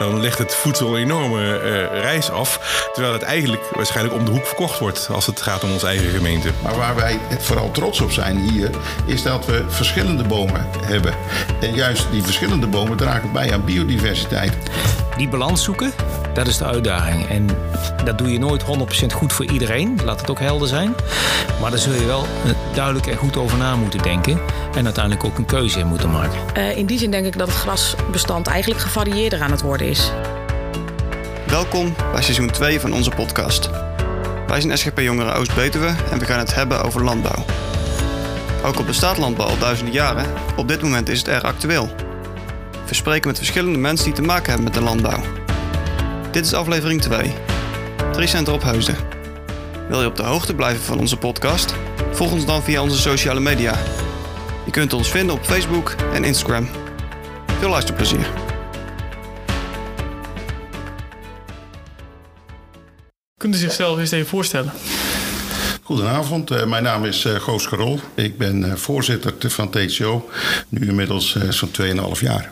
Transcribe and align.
dan 0.00 0.20
legt 0.20 0.38
het 0.38 0.54
voedsel 0.54 0.96
een 0.96 1.02
enorme 1.02 1.58
eh, 1.58 2.00
reis 2.00 2.30
af. 2.30 2.60
Terwijl 2.92 3.12
het 3.12 3.22
eigenlijk 3.22 3.62
waarschijnlijk 3.74 4.16
om 4.16 4.24
de 4.24 4.30
hoek 4.30 4.46
verkocht 4.46 4.78
wordt 4.78 5.08
als 5.10 5.26
het 5.26 5.42
gaat 5.42 5.64
om 5.64 5.72
onze 5.72 5.86
eigen 5.86 6.10
gemeente. 6.10 6.50
Maar 6.62 6.76
waar 6.76 6.94
wij 6.94 7.18
vooral 7.38 7.70
trots 7.70 8.00
op 8.00 8.10
zijn 8.12 8.38
hier, 8.38 8.70
is 9.06 9.22
dat 9.22 9.46
we 9.46 9.64
verschillende 9.68 10.24
bomen 10.24 10.66
hebben. 10.84 11.14
En 11.60 11.74
juist 11.74 12.06
die 12.10 12.22
verschillende 12.22 12.66
bomen 12.66 12.96
dragen 12.96 13.32
bij 13.32 13.52
aan 13.52 13.64
biodiversiteit. 13.64 14.56
Die 15.16 15.28
balans 15.28 15.64
zoeken, 15.64 15.92
dat 16.34 16.46
is 16.46 16.58
de 16.58 16.64
uitdaging. 16.64 17.28
En 17.28 17.46
dat 18.04 18.18
doe 18.18 18.32
je 18.32 18.38
nooit 18.38 18.64
100% 18.64 18.66
goed 19.14 19.32
voor 19.32 19.44
iedereen, 19.44 20.00
laat 20.04 20.20
het 20.20 20.30
ook 20.30 20.38
helder 20.38 20.68
zijn. 20.68 20.94
Maar 21.60 21.70
daar 21.70 21.78
zul 21.78 21.92
je 21.92 22.06
wel 22.06 22.22
eh, 22.44 22.50
duidelijk 22.74 23.06
en 23.06 23.16
goed 23.16 23.36
over 23.36 23.58
na 23.58 23.76
moeten 23.76 24.02
denken. 24.02 24.40
En 24.74 24.84
uiteindelijk 24.84 25.24
ook 25.24 25.38
een 25.38 25.46
keuze 25.46 25.78
in 25.78 25.86
moeten 25.86 26.10
maken. 26.10 26.38
Uh, 26.56 26.76
in 26.76 26.86
die 26.86 26.98
zin 26.98 27.10
denk 27.10 27.26
ik 27.26 27.38
dat 27.38 27.48
het 27.48 27.56
grasbestand 27.56 28.46
eigenlijk 28.46 28.80
gevarieerder 28.80 29.42
aan 29.42 29.50
het 29.50 29.62
worden 29.62 29.88
is. 29.88 30.10
Welkom 31.46 31.94
bij 32.12 32.22
seizoen 32.22 32.50
2 32.50 32.80
van 32.80 32.92
onze 32.92 33.10
podcast. 33.10 33.70
Wij 34.46 34.60
zijn 34.60 34.78
SGP 34.78 34.98
Jongeren 34.98 35.34
Oost-Betuwe 35.34 35.94
en 36.10 36.18
we 36.18 36.24
gaan 36.24 36.38
het 36.38 36.54
hebben 36.54 36.82
over 36.82 37.04
landbouw. 37.04 37.44
Ook 38.64 38.76
al 38.76 38.84
bestaat 38.84 39.18
landbouw 39.18 39.46
al 39.46 39.58
duizenden 39.58 39.94
jaren, 39.94 40.26
op 40.56 40.68
dit 40.68 40.82
moment 40.82 41.08
is 41.08 41.18
het 41.18 41.28
erg 41.28 41.42
actueel. 41.42 42.09
We 42.90 42.96
spreken 42.96 43.26
met 43.26 43.36
verschillende 43.36 43.78
mensen 43.78 44.06
die 44.06 44.14
te 44.14 44.22
maken 44.22 44.46
hebben 44.46 44.64
met 44.64 44.74
de 44.74 44.80
landbouw. 44.80 45.22
Dit 46.30 46.44
is 46.44 46.54
aflevering 46.54 47.02
2. 47.02 47.32
3 48.12 48.26
Center 48.26 48.52
op 48.52 48.62
Heusden. 48.62 48.96
Wil 49.88 50.00
je 50.00 50.06
op 50.06 50.16
de 50.16 50.22
hoogte 50.22 50.54
blijven 50.54 50.82
van 50.82 50.98
onze 50.98 51.16
podcast? 51.16 51.74
Volg 52.12 52.32
ons 52.32 52.46
dan 52.46 52.62
via 52.62 52.82
onze 52.82 52.98
sociale 52.98 53.40
media. 53.40 53.78
Je 54.64 54.70
kunt 54.70 54.92
ons 54.92 55.10
vinden 55.10 55.34
op 55.34 55.44
Facebook 55.44 55.94
en 56.12 56.24
Instagram. 56.24 56.68
Veel 57.58 57.68
luisterplezier. 57.68 58.30
Kunt 63.36 63.54
u 63.54 63.58
zichzelf 63.58 63.98
eens 63.98 64.10
even 64.10 64.28
voorstellen? 64.28 64.72
Goedenavond, 65.82 66.50
uh, 66.50 66.66
mijn 66.66 66.82
naam 66.82 67.04
is 67.04 67.24
uh, 67.24 67.34
Goos 67.34 67.66
Gerol. 67.66 68.00
Ik 68.14 68.38
ben 68.38 68.64
uh, 68.64 68.74
voorzitter 68.74 69.50
van 69.50 69.70
TCO, 69.70 70.30
nu 70.68 70.88
inmiddels 70.88 71.36
zo'n 71.48 71.70
2,5 71.80 72.20
jaar. 72.20 72.50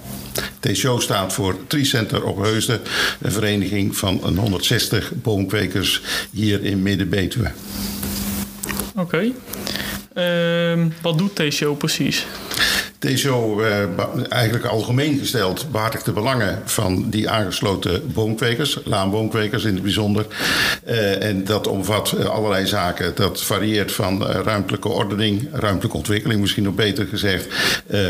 TCO 0.60 1.00
staat 1.00 1.32
voor 1.32 1.56
Tricenter 1.66 2.24
op 2.24 2.42
Heusden, 2.42 2.80
een 3.20 3.32
vereniging 3.32 3.96
van 3.96 4.20
een 4.24 4.36
160 4.36 5.12
boomkwekers 5.14 6.02
hier 6.30 6.64
in 6.64 6.82
Midden-Betuwe. 6.82 7.52
Oké. 8.96 9.32
Uh, 10.14 10.86
wat 11.02 11.18
doet 11.18 11.34
TCO 11.34 11.74
precies? 11.74 12.26
TCO, 12.98 13.60
uh, 13.60 13.82
eigenlijk 14.28 14.64
algemeen 14.64 15.18
gesteld, 15.18 15.70
behartigt 15.70 16.04
de 16.04 16.12
belangen 16.12 16.62
van 16.64 17.10
die 17.10 17.30
aangesloten 17.30 18.12
boomkwekers, 18.12 18.78
laanboomkwekers 18.84 19.64
in 19.64 19.74
het 19.74 19.82
bijzonder. 19.82 20.26
Uh, 20.86 21.22
en 21.22 21.44
dat 21.44 21.66
omvat 21.66 22.14
uh, 22.18 22.24
allerlei 22.24 22.66
zaken. 22.66 23.14
Dat 23.14 23.42
varieert 23.42 23.92
van 23.92 24.26
ruimtelijke 24.26 24.88
ordening, 24.88 25.48
ruimtelijke 25.52 25.96
ontwikkeling, 25.96 26.40
misschien 26.40 26.62
nog 26.62 26.74
beter 26.74 27.06
gezegd, 27.06 27.46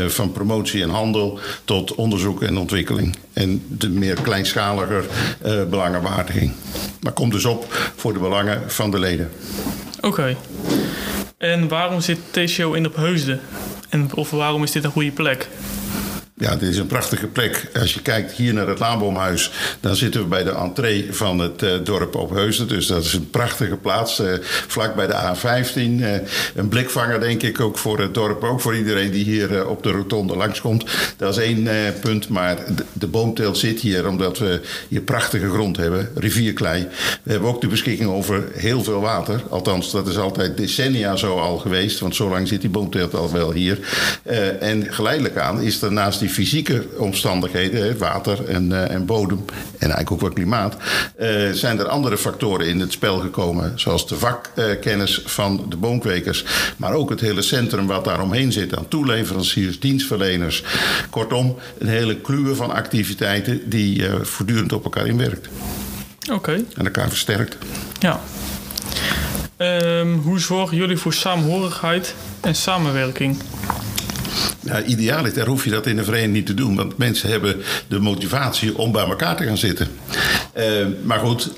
van 0.07 0.31
promotie 0.31 0.83
en 0.83 0.89
handel 0.89 1.39
tot 1.65 1.95
onderzoek 1.95 2.43
en 2.43 2.57
ontwikkeling. 2.57 3.15
En 3.33 3.63
de 3.67 3.89
meer 3.89 4.21
kleinschaliger 4.21 5.05
belangenbehartiging. 5.69 6.51
Maar 7.01 7.13
komt 7.13 7.31
dus 7.31 7.45
op 7.45 7.65
voor 7.95 8.13
de 8.13 8.19
belangen 8.19 8.71
van 8.71 8.91
de 8.91 8.99
leden. 8.99 9.29
Oké. 10.01 10.35
En 11.37 11.67
waarom 11.67 12.01
zit 12.01 12.19
TCO 12.31 12.73
in 12.73 12.85
op 12.85 12.95
Heusden? 12.95 13.41
En 13.89 14.13
of 14.13 14.29
waarom 14.29 14.63
is 14.63 14.71
dit 14.71 14.83
een 14.83 14.91
goede 14.91 15.11
plek? 15.11 15.49
Ja, 16.39 16.55
dit 16.55 16.69
is 16.69 16.77
een 16.77 16.87
prachtige 16.87 17.27
plek. 17.27 17.67
Als 17.79 17.93
je 17.93 18.01
kijkt 18.01 18.31
hier 18.31 18.53
naar 18.53 18.67
het 18.67 18.79
Laanboomhuis, 18.79 19.51
dan 19.79 19.95
zitten 19.95 20.21
we 20.21 20.27
bij 20.27 20.43
de 20.43 20.51
entree 20.51 21.07
van 21.11 21.39
het 21.39 21.63
uh, 21.63 21.71
dorp 21.83 22.15
Opheusden. 22.15 22.67
Dus 22.67 22.87
dat 22.87 23.05
is 23.05 23.13
een 23.13 23.29
prachtige 23.29 23.75
plaats, 23.75 24.19
uh, 24.19 24.33
vlak 24.67 24.95
bij 24.95 25.07
de 25.07 25.13
A15. 25.13 25.75
Uh, 25.75 26.11
een 26.55 26.67
blikvanger, 26.67 27.19
denk 27.19 27.43
ik, 27.43 27.59
ook 27.59 27.77
voor 27.77 27.99
het 27.99 28.13
dorp. 28.13 28.43
Ook 28.43 28.61
voor 28.61 28.75
iedereen 28.77 29.11
die 29.11 29.23
hier 29.23 29.67
op 29.67 29.83
de 29.83 29.91
rotonde 29.91 30.35
langskomt. 30.35 30.85
Dat 31.17 31.37
is 31.37 31.43
één 31.43 31.67
punt, 32.01 32.29
maar 32.29 32.55
de, 32.55 32.85
de, 32.93 33.07
boomteelt 33.07 33.57
zit 33.57 33.79
hier 33.79 34.07
omdat 34.07 34.37
we 34.37 34.61
hier 34.87 35.01
prachtige 35.01 35.49
grond 35.49 35.77
hebben, 35.77 36.09
rivierklei. 36.15 36.87
We 37.23 37.31
hebben 37.31 37.49
ook 37.49 37.61
de 37.61 37.67
beschikking 37.67 38.09
over 38.09 38.43
heel 38.53 38.83
veel 38.83 39.01
water. 39.01 39.41
Althans, 39.49 39.91
dat 39.91 40.07
is 40.07 40.17
altijd 40.17 40.57
decennia 40.57 41.15
zo 41.15 41.37
al 41.37 41.57
geweest, 41.57 41.99
want 41.99 42.15
zo 42.15 42.29
lang 42.29 42.47
zit 42.47 42.61
die 42.61 42.69
boomteelt 42.69 43.15
al 43.15 43.31
wel 43.31 43.51
hier. 43.51 43.79
en 44.59 44.93
geleidelijk 44.93 45.37
aan 45.37 45.61
is 45.61 45.81
er 45.81 45.91
naast 45.91 46.19
die 46.19 46.27
die 46.29 46.37
fysieke 46.37 46.87
omstandigheden, 46.97 47.97
water 47.97 48.45
en, 48.45 48.71
uh, 48.71 48.91
en 48.91 49.05
bodem 49.05 49.45
en 49.47 49.77
eigenlijk 49.79 50.11
ook 50.11 50.21
wel 50.21 50.29
klimaat, 50.29 50.75
uh, 51.19 51.51
zijn 51.51 51.79
er 51.79 51.87
andere 51.87 52.17
factoren 52.17 52.67
in 52.67 52.79
het 52.79 52.91
spel 52.91 53.19
gekomen. 53.19 53.73
Zoals 53.75 54.07
de 54.07 54.15
vakkennis 54.15 55.21
van 55.25 55.65
de 55.69 55.77
boomkwekers, 55.77 56.45
maar 56.77 56.93
ook 56.93 57.09
het 57.09 57.19
hele 57.19 57.41
centrum 57.41 57.87
wat 57.87 58.05
daaromheen 58.05 58.51
zit 58.51 58.77
aan 58.77 58.87
toeleveranciers, 58.87 59.79
dienstverleners. 59.79 60.63
Kortom, 61.09 61.55
een 61.77 61.87
hele 61.87 62.15
kluwe 62.15 62.55
van 62.55 62.71
activiteiten 62.71 63.69
die 63.69 63.99
uh, 63.99 64.21
voortdurend 64.21 64.73
op 64.73 64.83
elkaar 64.83 65.07
inwerkt. 65.07 65.47
Oké. 66.21 66.33
Okay. 66.33 66.65
En 66.75 66.85
elkaar 66.85 67.09
versterkt. 67.09 67.57
Ja. 67.99 68.19
Um, 69.57 70.13
hoe 70.17 70.39
zorgen 70.39 70.77
jullie 70.77 70.97
voor 70.97 71.13
samenhorigheid 71.13 72.15
en 72.41 72.55
samenwerking? 72.55 73.37
Ja, 74.59 74.83
idealiter 74.83 75.47
hoef 75.47 75.63
je 75.63 75.69
dat 75.69 75.85
in 75.85 75.97
een 75.97 76.03
vereniging 76.03 76.33
niet 76.33 76.45
te 76.45 76.53
doen, 76.53 76.75
want 76.75 76.97
mensen 76.97 77.29
hebben 77.29 77.61
de 77.87 77.99
motivatie 77.99 78.77
om 78.77 78.91
bij 78.91 79.05
elkaar 79.05 79.35
te 79.35 79.43
gaan 79.43 79.57
zitten. 79.57 79.87
Uh, 80.57 80.87
maar 81.03 81.19
goed, 81.19 81.49
uh, 81.49 81.55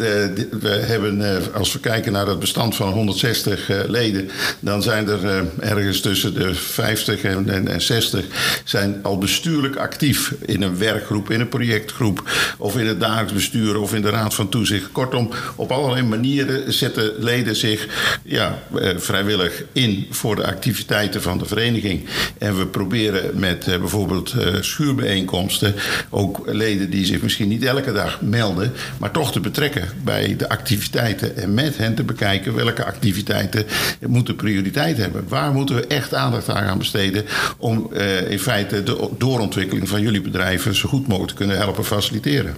we 0.51 0.69
hebben, 0.69 1.19
uh, 1.19 1.35
als 1.53 1.73
we 1.73 1.79
kijken 1.79 2.11
naar 2.11 2.27
het 2.27 2.39
bestand 2.39 2.75
van 2.75 2.91
160 2.91 3.69
leden, 3.87 4.29
dan 4.59 4.81
zijn 4.83 5.07
er 5.07 5.45
ergens 5.59 6.01
tussen 6.01 6.33
de 6.33 6.53
50 6.53 7.21
en, 7.21 7.49
en, 7.49 7.67
en, 7.67 7.81
60 7.81 8.25
zijn 8.63 8.99
al 9.03 9.17
bestuurlijk 9.17 9.75
actief 9.75 10.33
in 10.45 10.61
een 10.61 10.77
werkgroep, 10.77 11.31
in 11.31 11.39
een 11.39 11.49
projectgroep, 11.49 12.29
of 12.57 12.77
in 12.77 12.87
het 12.87 12.99
dagelijks 12.99 13.33
bestuur 13.33 13.79
of 13.79 13.93
in 13.93 14.01
de 14.01 14.09
raad 14.09 14.33
van 14.33 14.49
toezicht. 14.49 14.91
Kortom, 14.91 15.29
op 15.55 15.71
allerlei 15.71 16.03
manieren 16.03 16.73
zetten 16.73 17.11
leden 17.17 17.55
zich 17.55 17.87
ja, 18.23 18.63
vrijwillig 18.97 19.63
in 19.71 20.07
voor 20.09 20.35
de 20.35 20.45
activiteiten 20.45 21.21
van 21.21 21.37
de 21.37 21.45
vereniging. 21.45 22.05
En 22.37 22.57
we 22.57 22.65
proberen 22.71 23.39
met 23.39 23.67
uh, 23.67 23.77
bijvoorbeeld 23.77 24.33
uh, 24.37 24.61
schuurbijeenkomsten 24.61 25.75
ook 26.09 26.41
leden 26.45 26.89
die 26.89 27.05
zich 27.05 27.21
misschien 27.21 27.47
niet 27.47 27.63
elke 27.63 27.91
dag 27.91 28.21
melden, 28.21 28.71
maar 28.97 29.11
toch 29.11 29.31
te 29.31 29.39
betrekken 29.39 29.89
bij 30.03 30.35
de 30.35 30.49
activiteiten 30.49 31.37
en 31.37 31.53
met 31.53 31.77
hen 31.77 31.95
te 31.95 32.03
bekijken 32.03 32.55
welke 32.55 32.85
activiteiten 32.85 33.65
moeten 34.07 34.35
prioriteit 34.35 34.97
hebben. 34.97 35.25
Waar 35.27 35.51
moeten 35.51 35.75
we 35.75 35.87
echt 35.87 36.13
aandacht 36.13 36.49
aan 36.49 36.63
gaan 36.63 36.77
besteden 36.77 37.25
om 37.57 37.89
uh, 37.93 38.31
in 38.31 38.39
feite 38.39 38.83
de 38.83 39.09
doorontwikkeling 39.17 39.89
van 39.89 40.01
jullie 40.01 40.21
bedrijven 40.21 40.75
zo 40.75 40.89
goed 40.89 41.07
mogelijk 41.07 41.31
te 41.31 41.37
kunnen 41.37 41.57
helpen 41.57 41.85
faciliteren. 41.85 42.55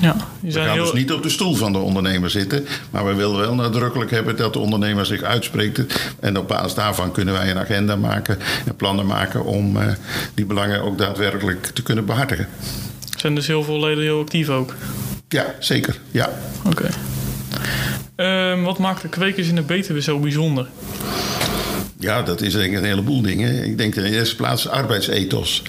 Ja, 0.00 0.16
we 0.40 0.52
gaan 0.52 0.68
heel... 0.68 0.84
dus 0.84 0.92
niet 0.92 1.12
op 1.12 1.22
de 1.22 1.28
stoel 1.28 1.54
van 1.54 1.72
de 1.72 1.78
ondernemer 1.78 2.30
zitten. 2.30 2.66
Maar 2.90 3.06
we 3.06 3.14
willen 3.14 3.38
wel 3.38 3.54
nadrukkelijk 3.54 4.10
hebben 4.10 4.36
dat 4.36 4.52
de 4.52 4.58
ondernemer 4.58 5.06
zich 5.06 5.22
uitspreekt. 5.22 6.00
En 6.20 6.38
op 6.38 6.48
basis 6.48 6.74
daarvan 6.74 7.12
kunnen 7.12 7.34
wij 7.34 7.50
een 7.50 7.58
agenda 7.58 7.96
maken 7.96 8.38
en 8.66 8.76
plannen 8.76 9.06
maken 9.06 9.44
om 9.44 9.76
uh, 9.76 9.82
die 10.34 10.44
belangen 10.44 10.82
ook 10.82 10.98
daadwerkelijk 10.98 11.66
te 11.66 11.82
kunnen 11.82 12.06
behartigen. 12.06 12.48
Zijn 13.16 13.34
dus 13.34 13.46
heel 13.46 13.64
veel 13.64 13.80
leden 13.80 14.02
heel 14.04 14.20
actief 14.20 14.48
ook? 14.48 14.74
Ja, 15.28 15.54
zeker. 15.58 15.98
Ja. 16.10 16.30
Oké. 16.64 16.90
Okay. 18.16 18.52
Um, 18.52 18.62
wat 18.64 18.78
maakt 18.78 19.02
de 19.02 19.08
kwekers 19.08 19.48
in 19.48 19.54
de 19.54 19.62
Betuwe 19.62 20.02
zo 20.02 20.18
bijzonder? 20.18 20.66
Ja, 22.00 22.22
dat 22.22 22.40
is 22.40 22.52
denk 22.52 22.72
ik 22.72 22.78
een 22.78 22.84
heleboel 22.84 23.22
dingen. 23.22 23.64
Ik 23.64 23.78
denk 23.78 23.94
in 23.94 24.02
de 24.02 24.10
eerste 24.10 24.36
plaats 24.36 24.68
arbeidsethos. 24.68 25.62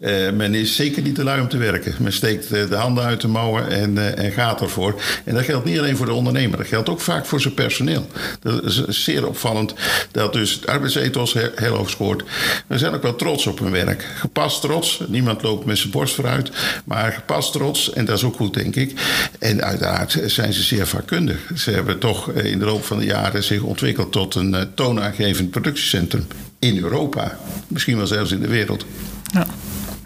Uh, 0.00 0.30
men 0.30 0.54
is 0.54 0.76
zeker 0.76 1.02
niet 1.02 1.14
te 1.14 1.24
lui 1.24 1.40
om 1.40 1.48
te 1.48 1.56
werken. 1.56 1.94
Men 1.98 2.12
steekt 2.12 2.52
uh, 2.52 2.68
de 2.68 2.76
handen 2.76 3.04
uit 3.04 3.20
de 3.20 3.28
mouwen 3.28 3.68
en, 3.68 3.94
uh, 3.94 4.18
en 4.18 4.32
gaat 4.32 4.60
ervoor. 4.60 5.00
En 5.24 5.34
dat 5.34 5.44
geldt 5.44 5.64
niet 5.64 5.78
alleen 5.78 5.96
voor 5.96 6.06
de 6.06 6.12
ondernemer. 6.12 6.56
Dat 6.56 6.66
geldt 6.66 6.88
ook 6.88 7.00
vaak 7.00 7.26
voor 7.26 7.40
zijn 7.40 7.54
personeel. 7.54 8.06
Dat 8.40 8.64
is 8.64 8.84
zeer 8.88 9.26
opvallend 9.26 9.74
dat 10.10 10.32
dus 10.32 10.52
het 10.52 10.66
arbeidsethos 10.66 11.32
heel 11.54 11.76
hoog 11.76 11.90
scoort. 11.90 12.22
We 12.66 12.78
zijn 12.78 12.94
ook 12.94 13.02
wel 13.02 13.16
trots 13.16 13.46
op 13.46 13.58
hun 13.58 13.72
werk. 13.72 14.06
Gepast 14.16 14.60
trots. 14.60 15.02
Niemand 15.08 15.42
loopt 15.42 15.64
met 15.64 15.78
zijn 15.78 15.90
borst 15.90 16.14
vooruit. 16.14 16.50
Maar 16.84 17.12
gepast 17.12 17.52
trots. 17.52 17.92
En 17.92 18.04
dat 18.04 18.16
is 18.16 18.24
ook 18.24 18.36
goed, 18.36 18.54
denk 18.54 18.76
ik. 18.76 19.00
En 19.38 19.62
uiteraard 19.62 20.20
zijn 20.26 20.52
ze 20.52 20.62
zeer 20.62 20.86
vakkundig. 20.86 21.38
Ze 21.56 21.70
hebben 21.70 21.98
toch 21.98 22.30
in 22.30 22.58
de 22.58 22.64
loop 22.64 22.84
van 22.84 22.98
de 22.98 23.04
jaren 23.04 23.44
zich 23.44 23.62
ontwikkeld 23.62 24.12
tot 24.12 24.34
een 24.34 24.70
toonaangevend 24.74 25.50
product 25.50 25.67
productiecentrum 25.68 26.26
in 26.58 26.82
Europa. 26.82 27.38
Misschien 27.68 27.96
wel 27.96 28.06
zelfs 28.06 28.30
in 28.30 28.40
de 28.40 28.48
wereld. 28.48 28.86
Ja. 29.32 29.46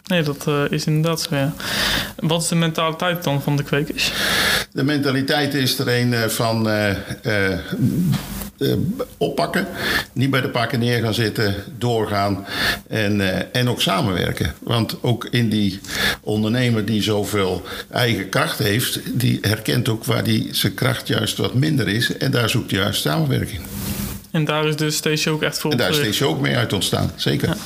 Nee, 0.06 0.22
dat 0.22 0.46
uh, 0.48 0.64
is 0.70 0.86
inderdaad 0.86 1.20
zo, 1.20 1.36
ja. 1.36 1.54
Wat 2.16 2.42
is 2.42 2.48
de 2.48 2.54
mentaliteit 2.54 3.24
dan 3.24 3.42
van 3.42 3.56
de 3.56 3.62
kwekers? 3.62 4.12
De 4.72 4.82
mentaliteit 4.82 5.54
is 5.54 5.78
er 5.78 5.88
een 5.88 6.12
uh, 6.12 6.22
van... 6.24 6.68
Uh, 6.68 6.90
uh, 7.22 7.58
oppakken. 9.16 9.66
Niet 10.12 10.30
bij 10.30 10.40
de 10.40 10.48
pakken 10.48 10.78
neer 10.78 11.02
gaan 11.02 11.14
zitten, 11.14 11.54
doorgaan 11.78 12.46
en, 12.88 13.52
en 13.52 13.68
ook 13.68 13.80
samenwerken. 13.80 14.54
Want 14.58 15.02
ook 15.02 15.24
in 15.30 15.48
die 15.48 15.80
ondernemer 16.20 16.84
die 16.84 17.02
zoveel 17.02 17.62
eigen 17.90 18.28
kracht 18.28 18.58
heeft, 18.58 19.00
die 19.14 19.38
herkent 19.40 19.88
ook 19.88 20.04
waar 20.04 20.24
die 20.24 20.48
zijn 20.50 20.74
kracht 20.74 21.08
juist 21.08 21.36
wat 21.36 21.54
minder 21.54 21.88
is. 21.88 22.16
En 22.16 22.30
daar 22.30 22.48
zoekt 22.48 22.70
hij 22.70 22.80
juist 22.80 23.00
samenwerking. 23.00 23.60
En 24.32 24.44
daar 24.44 24.66
is 24.66 24.76
dus 24.76 24.96
Station 24.96 25.34
ook 25.34 25.42
echt 25.42 25.58
voor 25.58 25.70
En 25.70 25.76
daar 25.76 25.90
is 25.90 25.96
deze 25.96 26.24
ook 26.26 26.40
mee 26.40 26.56
uit 26.56 26.72
ontstaan, 26.72 27.12
zeker. 27.16 27.56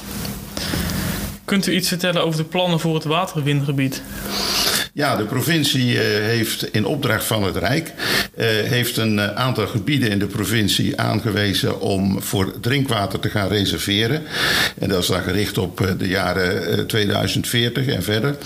Kunt 1.44 1.66
u 1.66 1.74
iets 1.74 1.88
vertellen 1.88 2.24
over 2.24 2.38
de 2.38 2.44
plannen 2.44 2.80
voor 2.80 2.94
het 2.94 3.04
waterwindgebied? 3.04 4.02
Ja, 4.96 5.16
de 5.16 5.24
provincie 5.24 5.98
eh, 5.98 6.24
heeft 6.24 6.72
in 6.72 6.86
opdracht 6.86 7.24
van 7.24 7.42
het 7.42 7.56
Rijk 7.56 7.92
eh, 8.36 8.46
heeft 8.46 8.96
een 8.96 9.18
eh, 9.18 9.34
aantal 9.34 9.66
gebieden 9.66 10.10
in 10.10 10.18
de 10.18 10.26
provincie 10.26 11.00
aangewezen 11.00 11.80
om 11.80 12.22
voor 12.22 12.60
drinkwater 12.60 13.20
te 13.20 13.28
gaan 13.28 13.48
reserveren. 13.48 14.22
En 14.78 14.88
dat 14.88 15.02
is 15.02 15.06
dan 15.06 15.22
gericht 15.22 15.58
op 15.58 15.94
de 15.98 16.08
jaren 16.08 16.78
eh, 16.78 16.84
2040 16.84 17.86
en 17.86 18.02
verder. 18.02 18.36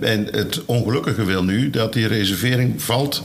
En 0.00 0.28
het 0.30 0.64
ongelukkige 0.64 1.24
wil 1.24 1.44
nu 1.44 1.70
dat 1.70 1.92
die 1.92 2.06
reservering 2.06 2.82
valt 2.82 3.22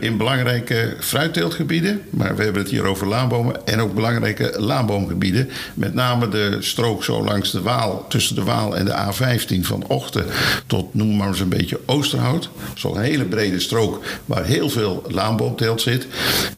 in 0.00 0.16
belangrijke 0.16 0.96
fruitteeltgebieden. 1.00 2.00
Maar 2.10 2.36
we 2.36 2.42
hebben 2.42 2.62
het 2.62 2.70
hier 2.70 2.84
over 2.84 3.06
laanbomen 3.06 3.66
en 3.66 3.80
ook 3.80 3.94
belangrijke 3.94 4.54
laanboomgebieden. 4.58 5.48
Met 5.74 5.94
name 5.94 6.28
de 6.28 6.56
strook 6.60 7.04
zo 7.04 7.24
langs 7.24 7.50
de 7.50 7.60
Waal, 7.60 8.04
tussen 8.08 8.34
de 8.34 8.42
Waal 8.42 8.76
en 8.76 8.84
de 8.84 8.92
A15 8.92 9.60
van 9.60 9.84
Ochten 9.86 10.24
tot 10.66 10.94
noem 10.94 11.16
maar 11.16 11.31
eens 11.32 11.40
een 11.40 11.48
beetje 11.48 11.80
Oosterhout. 11.86 12.50
Zo'n 12.74 13.00
hele 13.00 13.24
brede 13.24 13.60
strook 13.60 14.04
waar 14.24 14.44
heel 14.44 14.68
veel 14.70 15.02
laanboomteelt 15.08 15.80
zit. 15.80 16.06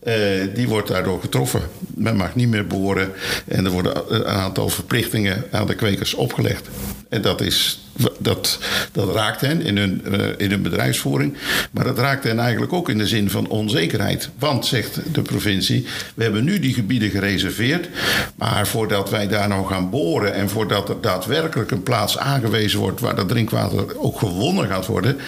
Eh, 0.02 0.14
die 0.54 0.68
wordt 0.68 0.88
daardoor 0.88 1.20
getroffen. 1.20 1.62
Men 1.94 2.16
mag 2.16 2.34
niet 2.34 2.48
meer 2.48 2.66
boren 2.66 3.12
en 3.48 3.64
er 3.64 3.70
worden 3.70 4.14
een 4.14 4.26
aantal 4.26 4.68
verplichtingen 4.68 5.44
aan 5.50 5.66
de 5.66 5.74
kwekers 5.74 6.14
opgelegd. 6.14 6.68
En 7.08 7.22
dat 7.22 7.40
is 7.40 7.83
dat, 8.19 8.58
dat 8.93 9.14
raakt 9.14 9.41
hen 9.41 9.62
in 9.62 9.76
hun, 9.76 10.05
eh, 10.05 10.20
in 10.37 10.50
hun 10.50 10.62
bedrijfsvoering. 10.62 11.37
Maar 11.70 11.85
dat 11.85 11.99
raakt 11.99 12.25
hen 12.25 12.38
eigenlijk 12.38 12.73
ook 12.73 12.88
in 12.88 12.99
de 12.99 13.06
zin 13.06 13.31
van 13.31 13.49
onzekerheid. 13.49 14.31
Want, 14.38 14.67
zegt 14.67 15.00
de 15.12 15.23
provincie, 15.23 15.87
we 16.14 16.23
hebben 16.23 16.44
nu 16.44 16.58
die 16.58 16.75
gebieden 16.75 17.11
gereserveerd. 17.11 17.88
Maar 18.37 18.67
voordat 18.67 19.11
wij 19.11 19.29
daar 19.29 19.49
nou 19.49 19.67
gaan 19.67 19.91
boren 19.91 20.35
en 20.35 20.49
voordat 20.49 20.88
er 20.88 21.00
daadwerkelijk 21.00 21.70
een 21.70 21.82
plaats 21.82 22.19
aangewezen 22.19 22.79
wordt 22.79 23.00
waar 23.00 23.17
dat 23.17 23.29
drinkwater 23.29 23.99
ook 23.99 24.19
gewonnen 24.19 24.67
gaat 24.67 24.87
worden. 24.87 25.19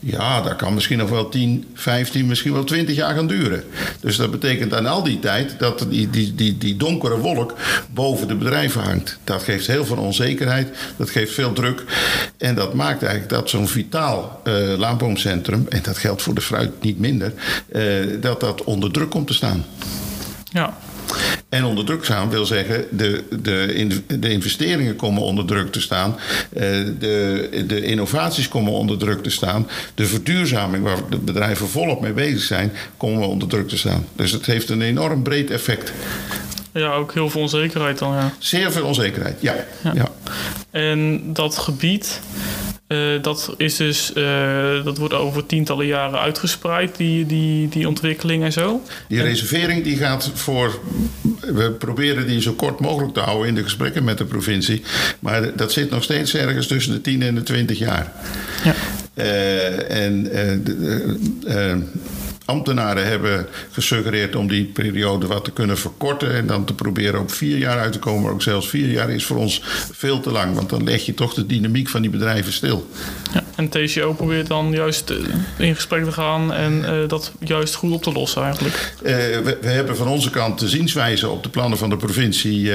Ja, 0.00 0.40
dat 0.40 0.56
kan 0.56 0.74
misschien 0.74 0.98
nog 0.98 1.10
wel 1.10 1.28
10, 1.28 1.66
15, 1.74 2.26
misschien 2.26 2.52
wel 2.52 2.64
20 2.64 2.96
jaar 2.96 3.14
gaan 3.14 3.26
duren. 3.26 3.64
Dus 4.00 4.16
dat 4.16 4.30
betekent 4.30 4.74
aan 4.74 4.86
al 4.86 5.02
die 5.02 5.18
tijd 5.18 5.54
dat 5.58 5.86
die, 5.88 6.10
die, 6.10 6.34
die, 6.34 6.58
die 6.58 6.76
donkere 6.76 7.18
wolk 7.18 7.54
boven 7.90 8.28
de 8.28 8.34
bedrijven 8.34 8.82
hangt. 8.82 9.18
Dat 9.24 9.42
geeft 9.42 9.66
heel 9.66 9.84
veel 9.84 9.96
onzekerheid, 9.96 10.68
dat 10.96 11.10
geeft 11.10 11.34
veel 11.34 11.52
druk. 11.52 11.84
En 12.38 12.54
dat 12.54 12.74
maakt 12.74 13.02
eigenlijk 13.02 13.32
dat 13.32 13.50
zo'n 13.50 13.68
vitaal 13.68 14.40
eh 14.44 14.52
laanboomcentrum, 14.76 15.66
en 15.68 15.82
dat 15.82 15.98
geldt 15.98 16.22
voor 16.22 16.34
de 16.34 16.40
fruit 16.40 16.82
niet 16.82 16.98
minder, 16.98 17.32
eh, 17.72 17.82
dat 18.20 18.40
dat 18.40 18.64
onder 18.64 18.92
druk 18.92 19.10
komt 19.10 19.26
te 19.26 19.34
staan. 19.34 19.64
Ja, 20.52 20.76
En 21.48 21.64
onder 21.64 21.84
druk 21.84 22.04
staan 22.04 22.30
wil 22.30 22.44
zeggen, 22.46 22.84
de, 22.90 23.24
de, 23.42 24.02
de 24.20 24.30
investeringen 24.30 24.96
komen 24.96 25.22
onder 25.22 25.44
druk 25.46 25.72
te 25.72 25.80
staan. 25.80 26.16
eh, 26.52 26.60
De, 26.98 27.64
de 27.66 27.82
innovaties 27.82 28.48
komen 28.48 28.72
onder 28.72 28.98
druk 28.98 29.22
te 29.22 29.30
staan. 29.30 29.66
De 29.94 30.06
verduurzaming, 30.06 30.84
waar 30.84 30.96
de 31.10 31.18
bedrijven 31.18 31.68
volop 31.68 32.00
mee 32.00 32.12
bezig 32.12 32.42
zijn, 32.42 32.72
komen 32.96 33.28
onder 33.28 33.48
druk 33.48 33.68
te 33.68 33.78
staan. 33.78 34.04
Dus 34.16 34.32
het 34.32 34.46
heeft 34.46 34.68
een 34.70 34.82
enorm 34.82 35.22
breed 35.22 35.50
effect. 35.50 35.92
Ja 36.72 36.92
ook 36.92 37.14
heel 37.14 37.30
veel 37.30 37.40
onzekerheid 37.40 37.98
dan, 37.98 38.12
ja. 38.12 38.32
Zeer 38.38 38.72
veel 38.72 38.84
onzekerheid, 38.84 39.40
ja. 39.40 39.54
ja. 39.94 40.08
En 40.70 41.22
dat 41.32 41.58
gebied, 41.58 42.20
eh, 42.90 43.22
dat, 43.22 43.54
is 43.56 43.76
dus, 43.76 44.12
eh, 44.12 44.84
dat 44.84 44.98
wordt 44.98 45.14
over 45.14 45.46
tientallen 45.46 45.86
jaren 45.86 46.20
uitgespreid, 46.20 46.96
die, 46.96 47.26
die, 47.26 47.68
die 47.68 47.88
ontwikkeling 47.88 48.42
en 48.42 48.52
zo. 48.52 48.82
Die 49.08 49.22
reservering 49.22 49.84
die 49.84 49.96
gaat 49.96 50.30
voor. 50.34 50.80
We 51.40 51.70
proberen 51.70 52.26
die 52.26 52.40
zo 52.40 52.52
kort 52.52 52.80
mogelijk 52.80 53.14
te 53.14 53.20
houden 53.20 53.48
in 53.48 53.54
de 53.54 53.62
gesprekken 53.62 54.04
met 54.04 54.18
de 54.18 54.24
provincie. 54.24 54.82
Maar 55.20 55.56
dat 55.56 55.72
zit 55.72 55.90
nog 55.90 56.02
steeds 56.02 56.34
ergens 56.34 56.66
tussen 56.66 56.92
de 56.92 57.00
10 57.00 57.22
en 57.22 57.34
de 57.34 57.42
20 57.42 57.78
jaar. 57.78 58.12
Ja. 58.64 58.74
Eh, 59.14 60.04
en 60.04 60.28
ambtenaren 62.50 63.06
hebben 63.06 63.46
gesuggereerd 63.70 64.36
om 64.36 64.48
die 64.48 64.64
periode 64.64 65.26
wat 65.26 65.44
te 65.44 65.50
kunnen 65.50 65.78
verkorten. 65.78 66.34
En 66.34 66.46
dan 66.46 66.64
te 66.64 66.74
proberen 66.74 67.20
op 67.20 67.32
vier 67.32 67.58
jaar 67.58 67.78
uit 67.78 67.92
te 67.92 67.98
komen. 67.98 68.22
Maar 68.22 68.32
ook 68.32 68.42
zelfs 68.42 68.68
vier 68.68 68.90
jaar 68.90 69.10
is 69.10 69.24
voor 69.24 69.36
ons 69.36 69.62
veel 69.92 70.20
te 70.20 70.30
lang. 70.30 70.54
Want 70.54 70.70
dan 70.70 70.84
leg 70.84 71.06
je 71.06 71.14
toch 71.14 71.34
de 71.34 71.46
dynamiek 71.46 71.88
van 71.88 72.02
die 72.02 72.10
bedrijven 72.10 72.52
stil. 72.52 72.88
Ja, 73.32 73.44
en 73.56 73.68
TCO 73.68 74.12
probeert 74.12 74.46
dan 74.46 74.72
juist 74.72 75.10
eh, 75.10 75.16
in 75.56 75.74
gesprek 75.74 76.04
te 76.04 76.12
gaan 76.12 76.52
en 76.52 76.84
eh, 76.84 77.08
dat 77.08 77.32
juist 77.38 77.74
goed 77.74 77.92
op 77.92 78.02
te 78.02 78.12
lossen 78.12 78.42
eigenlijk. 78.42 78.92
Eh, 79.02 79.14
we, 79.14 79.58
hebben 79.60 79.96
van 79.96 80.08
onze 80.08 80.30
kant 80.30 80.58
de 80.58 80.68
zienswijze 80.68 81.28
op 81.28 81.42
de 81.42 81.48
plannen 81.48 81.78
van 81.78 81.90
de 81.90 81.96
provincie 81.96 82.72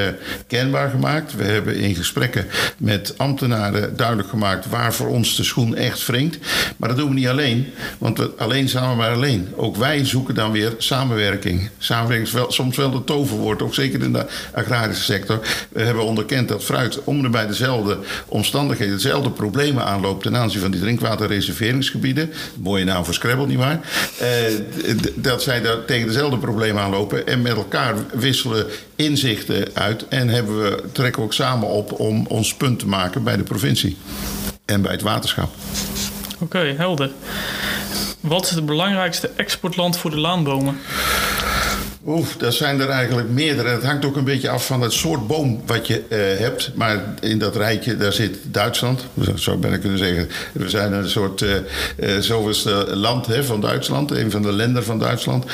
kenbaar 0.48 0.90
gemaakt. 0.90 1.36
We 1.36 1.44
hebben 1.44 1.76
in 1.76 1.96
gesprekken 1.96 2.48
met 2.78 3.14
ambtenaren 3.18 3.96
duidelijk 3.98 4.30
gemaakt 4.30 4.70
waar 4.70 4.94
voor 4.94 5.08
ons 5.08 5.36
de 5.36 5.44
schoen 5.44 5.76
echt 5.76 6.06
wringt. 6.06 6.38
Maar 6.78 6.90
dat 6.90 6.98
doen 6.98 7.10
we 7.10 7.16
niet 7.16 7.28
alleen, 7.28 7.74
want 7.98 8.18
we, 8.18 8.32
alleen 8.38 8.70
samen 8.70 8.98
maar 8.98 9.12
alleen. 9.12 9.54
Ook 9.56 9.76
wij 9.76 10.06
zoeken 10.06 10.36
dan 10.36 10.52
weer 10.52 10.74
samenwerking. 10.78 11.70
Samenwerking 11.78 12.28
is 12.28 12.34
wel, 12.34 12.52
soms 12.52 12.78
wel 12.78 12.94
het 12.94 13.06
toverwoord, 13.06 13.62
ook 13.62 13.74
zeker 13.74 14.02
in 14.02 14.14
de 14.14 14.26
agrarische 14.54 15.04
sector. 15.04 15.40
We 15.70 15.82
hebben 15.82 16.04
onderkend 16.04 16.48
dat 16.48 16.64
fruit 16.64 17.04
om 17.04 17.26
en 17.26 17.32
bij 17.32 17.48
dezelfde 17.48 17.98
omstandigheden, 18.28 18.94
dezelfde 18.94 19.30
problemen 19.30 19.86
aanloopt 19.86 20.24
ten 20.24 20.36
aanzien 20.36 20.62
van 20.66 20.72
die 20.74 20.82
drinkwaterreserveringsgebieden. 20.82 22.32
Mooie 22.60 22.84
naam 22.86 23.06
voor 23.06 23.14
Scrabble, 23.14 23.48
nietwaar? 23.48 23.80
Eh, 24.20 24.28
d- 25.02 25.12
dat 25.16 25.44
zij 25.44 25.62
daar 25.62 25.86
tegen 25.86 26.08
dezelfde 26.08 26.38
problemen 26.38 26.84
aanlopen 26.84 27.28
en 27.28 27.42
met 27.42 27.56
elkaar 27.56 27.96
wisselen 28.14 28.66
inzichten 28.96 29.68
uit. 29.74 30.08
En 30.08 30.28
hebben 30.30 30.62
we, 30.64 30.84
trekken 30.92 31.22
we 31.22 31.28
ook 31.28 31.34
samen 31.34 31.68
op 31.68 32.00
om 32.00 32.26
ons 32.28 32.54
punt 32.56 32.80
te 32.80 32.88
maken 32.88 33.24
bij 33.24 33.38
de 33.38 33.44
provincie 33.44 33.98
en 34.66 34.82
bij 34.82 34.92
het 34.92 35.02
waterschap. 35.02 35.50
Oké, 36.40 36.74
helder. 36.78 37.10
Wat 38.20 38.46
is 38.46 38.52
het 38.52 38.66
belangrijkste 38.66 39.30
exportland 39.36 39.98
voor 39.98 40.12
de 40.12 40.18
laanbomen? 40.20 40.78
Oeh, 42.08 42.28
dat 42.38 42.54
zijn 42.54 42.80
er 42.80 42.90
eigenlijk 42.90 43.30
meerdere. 43.30 43.70
Het 43.70 43.84
hangt 43.84 44.06
ook 44.06 44.16
een 44.16 44.24
beetje 44.24 44.50
af 44.50 44.66
van 44.66 44.82
het 44.82 44.94
soort 44.94 45.28
boom 45.28 45.62
wat 45.66 45.88
je 45.88 46.04
eh, 46.10 46.40
hebt. 46.40 46.72
Maar 46.76 47.04
in 47.22 47.40
dat 47.40 47.56
rijtje, 47.56 47.98
daar 47.98 48.14
zit 48.14 48.38
Duitsland. 48.44 49.06
Zo 49.36 49.58
ben 49.58 49.74
ik 49.74 49.80
kunnen 49.80 49.98
zeggen. 49.98 50.30
We 50.52 50.70
zijn 50.70 50.94
een 50.94 51.10
soort, 51.10 51.46
het 51.96 52.96
land 52.96 53.26
hè, 53.26 53.44
van 53.44 53.62
Duitsland. 53.62 54.12
Een 54.12 54.32
van 54.32 54.42
de 54.42 54.52
landen 54.52 54.84
van 54.84 55.00
Duitsland. 55.00 55.46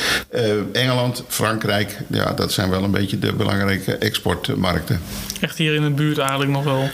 Engeland, 0.72 1.24
Frankrijk. 1.28 1.98
Ja, 2.08 2.34
dat 2.34 2.52
zijn 2.52 2.70
wel 2.70 2.84
een 2.84 2.92
beetje 2.92 3.20
de 3.20 3.34
belangrijke 3.34 3.96
exportmarkten. 3.96 5.02
Echt 5.42 5.58
hier 5.58 5.74
in 5.74 5.84
de 5.84 5.90
buurt 5.90 6.18
eigenlijk 6.18 6.52
nog 6.52 6.64
wel. 6.64 6.90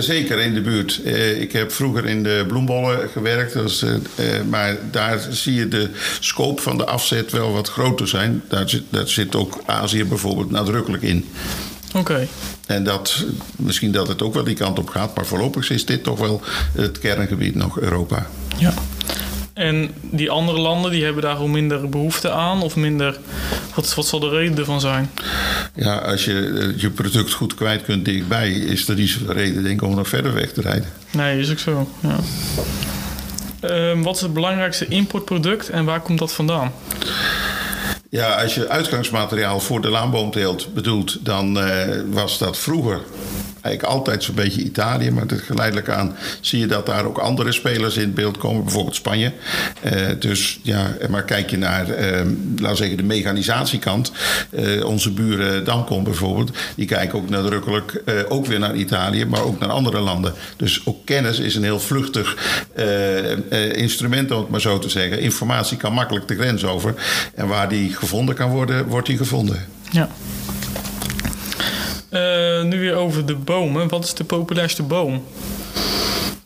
Zeker 0.00 0.38
in 0.38 0.54
de 0.54 0.60
buurt. 0.60 1.00
Ik 1.38 1.52
heb 1.52 1.72
vroeger 1.72 2.06
in 2.06 2.22
de 2.22 2.44
bloembollen 2.48 3.08
gewerkt. 3.08 3.52
Dus, 3.52 3.84
maar 4.48 4.76
daar 4.90 5.26
zie 5.30 5.54
je 5.54 5.68
de 5.68 5.88
scope 6.20 6.62
van 6.62 6.78
de 6.78 6.84
afzet 6.84 7.32
wel 7.32 7.52
wat 7.52 7.68
groter 7.68 8.08
zijn. 8.08 8.42
Daar 8.48 8.68
zit, 8.68 8.82
daar 8.88 9.08
zit 9.08 9.36
ook 9.36 9.58
Azië 9.66 10.04
bijvoorbeeld 10.04 10.50
nadrukkelijk 10.50 11.02
in. 11.02 11.24
Oké, 11.94 12.28
En 12.66 12.84
dat, 12.84 13.24
misschien 13.56 13.92
dat 13.92 14.08
het 14.08 14.22
ook 14.22 14.34
wel 14.34 14.44
die 14.44 14.54
kant 14.54 14.78
op 14.78 14.88
gaat. 14.88 15.16
Maar 15.16 15.26
voorlopig 15.26 15.70
is 15.70 15.86
dit 15.86 16.02
toch 16.02 16.18
wel 16.18 16.40
het 16.72 16.98
kerngebied 16.98 17.54
nog 17.54 17.80
Europa. 17.80 18.26
ja. 18.56 18.74
En 19.58 19.90
die 20.02 20.30
andere 20.30 20.58
landen, 20.58 20.90
die 20.90 21.04
hebben 21.04 21.22
daar 21.22 21.34
gewoon 21.36 21.50
minder 21.50 21.88
behoefte 21.88 22.30
aan? 22.30 22.62
Of 22.62 22.76
minder... 22.76 23.18
Wat, 23.74 23.94
wat 23.94 24.06
zal 24.06 24.20
de 24.20 24.28
reden 24.28 24.58
ervan 24.58 24.80
zijn? 24.80 25.10
Ja, 25.74 25.96
als 25.96 26.24
je 26.24 26.58
eh, 26.74 26.80
je 26.80 26.90
product 26.90 27.32
goed 27.32 27.54
kwijt 27.54 27.82
kunt 27.82 28.04
dichtbij... 28.04 28.50
is 28.50 28.88
er 28.88 28.94
niet 28.94 29.08
zoveel 29.08 29.32
reden 29.32 29.62
denk 29.62 29.82
ik, 29.82 29.88
om 29.88 29.94
nog 29.94 30.08
verder 30.08 30.34
weg 30.34 30.52
te 30.52 30.60
rijden. 30.60 30.88
Nee, 31.10 31.38
is 31.38 31.50
ook 31.50 31.58
zo, 31.58 31.88
ja. 32.00 32.16
Ehm, 33.60 34.02
wat 34.02 34.14
is 34.14 34.20
het 34.20 34.32
belangrijkste 34.34 34.86
importproduct 34.88 35.68
en 35.68 35.84
waar 35.84 36.00
komt 36.00 36.18
dat 36.18 36.32
vandaan? 36.32 36.72
Ja, 38.10 38.42
als 38.42 38.54
je 38.54 38.68
uitgangsmateriaal 38.68 39.60
voor 39.60 39.80
de 39.80 39.88
laanboomteelt 39.88 40.74
bedoelt, 40.74 41.24
dan 41.24 41.60
eh, 41.60 42.00
was 42.10 42.38
dat 42.38 42.58
vroeger 42.58 43.00
eigenlijk 43.68 43.96
altijd 43.98 44.24
zo'n 44.24 44.34
beetje 44.34 44.62
Italië. 44.62 45.10
Maar 45.10 45.24
geleidelijk 45.28 45.88
aan 45.88 46.16
zie 46.40 46.58
je 46.58 46.66
dat 46.66 46.86
daar 46.86 47.04
ook 47.04 47.18
andere 47.18 47.52
spelers 47.52 47.96
in 47.96 48.14
beeld 48.14 48.38
komen, 48.38 48.62
bijvoorbeeld 48.62 48.94
Spanje. 48.96 49.32
Eh, 49.80 50.06
dus 50.18 50.60
ja, 50.62 50.96
maar 51.10 51.24
kijk 51.24 51.50
je 51.50 51.58
naar, 51.58 51.90
eh, 51.90 52.10
laten 52.56 52.68
we 52.68 52.76
zeggen, 52.76 52.96
de 52.96 53.02
mechanisatiekant. 53.02 54.12
Eh, 54.50 54.84
onze 54.84 55.12
buren 55.12 55.64
Damcom 55.64 56.04
bijvoorbeeld, 56.04 56.56
die 56.74 56.86
kijken 56.86 57.18
ook 57.18 57.28
nadrukkelijk 57.28 58.02
eh, 58.04 58.14
ook 58.28 58.46
weer 58.46 58.58
naar 58.58 58.74
Italië, 58.74 59.24
maar 59.24 59.42
ook 59.42 59.58
naar 59.58 59.70
andere 59.70 60.00
landen. 60.00 60.34
Dus 60.56 60.80
ook 60.84 61.06
kennis 61.06 61.38
is 61.38 61.54
een 61.54 61.62
heel 61.62 61.80
vluchtig 61.80 62.36
instrument, 63.72 64.30
om 64.30 64.40
het 64.40 64.48
maar 64.48 64.60
zo 64.60 64.78
te 64.78 64.88
zeggen. 64.88 65.20
Informatie 65.20 65.76
kan 65.76 65.92
makkelijk 65.92 66.28
de 66.28 66.34
grens 66.34 66.64
over. 66.64 66.94
En 67.34 67.48
waar 67.48 67.68
die 67.68 67.94
gevonden 67.94 68.34
kan 68.34 68.50
worden, 68.50 68.86
wordt 68.86 69.06
die 69.06 69.16
gevonden. 69.16 69.66
Ja. 69.90 70.08
Eh, 72.08 72.62
nu 72.62 72.80
weer 72.80 72.94
over 72.94 73.26
de 73.26 73.34
bomen. 73.34 73.88
Wat 73.88 74.04
is 74.04 74.14
de 74.14 74.24
populairste 74.24 74.82
boom? 74.82 75.24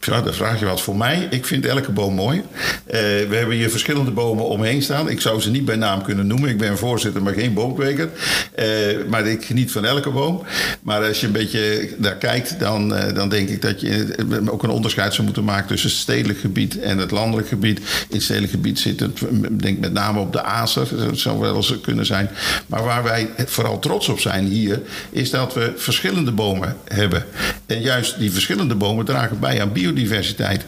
Ja, 0.04 0.22
dan 0.22 0.34
vraag 0.34 0.58
je 0.58 0.64
wat 0.64 0.80
voor 0.80 0.96
mij. 0.96 1.26
Ik 1.30 1.46
vind 1.46 1.66
elke 1.66 1.92
boom 1.92 2.14
mooi. 2.14 2.42
Eh, 2.86 3.00
we 3.28 3.36
hebben 3.36 3.56
hier 3.56 3.70
verschillende 3.70 4.10
bomen 4.10 4.48
omheen 4.48 4.82
staan. 4.82 5.08
Ik 5.08 5.20
zou 5.20 5.40
ze 5.40 5.50
niet 5.50 5.64
bij 5.64 5.76
naam 5.76 6.02
kunnen 6.02 6.26
noemen. 6.26 6.50
Ik 6.50 6.58
ben 6.58 6.78
voorzitter, 6.78 7.22
maar 7.22 7.32
geen 7.32 7.54
boomkweker. 7.54 8.08
Eh, 8.54 8.66
maar 9.08 9.26
ik 9.26 9.44
geniet 9.44 9.72
van 9.72 9.84
elke 9.84 10.10
boom. 10.10 10.42
Maar 10.82 11.06
als 11.06 11.20
je 11.20 11.26
een 11.26 11.32
beetje 11.32 11.88
daar 11.98 12.16
kijkt, 12.16 12.60
dan, 12.60 12.94
eh, 12.94 13.14
dan 13.14 13.28
denk 13.28 13.48
ik 13.48 13.62
dat 13.62 13.80
je 13.80 14.14
ook 14.50 14.62
een 14.62 14.70
onderscheid 14.70 15.12
zou 15.12 15.24
moeten 15.24 15.44
maken 15.44 15.66
tussen 15.66 15.90
het 15.90 15.98
stedelijk 15.98 16.38
gebied 16.38 16.78
en 16.78 16.98
het 16.98 17.10
landelijk 17.10 17.48
gebied. 17.48 17.78
In 17.78 17.84
het 18.08 18.22
stedelijk 18.22 18.52
gebied 18.52 18.78
zit 18.78 19.00
het, 19.00 19.20
denk 19.50 19.78
met 19.78 19.92
name 19.92 20.20
op 20.20 20.32
de 20.32 20.42
Acer. 20.42 20.88
Dat 20.96 21.18
zou 21.18 21.38
wel 21.38 21.56
eens 21.56 21.80
kunnen 21.80 22.06
zijn. 22.06 22.30
Maar 22.66 22.84
waar 22.84 23.02
wij 23.02 23.30
vooral 23.46 23.78
trots 23.78 24.08
op 24.08 24.20
zijn 24.20 24.46
hier, 24.46 24.80
is 25.10 25.30
dat 25.30 25.54
we 25.54 25.72
verschillende 25.76 26.32
bomen 26.32 26.76
hebben. 26.84 27.24
En 27.66 27.80
juist 27.80 28.18
die 28.18 28.32
verschillende 28.32 28.74
bomen 28.74 29.04
dragen 29.04 29.40
bij 29.40 29.60
aan 29.60 29.72
biodiversiteit 29.72 29.90
biodiversiteit. 29.92 30.64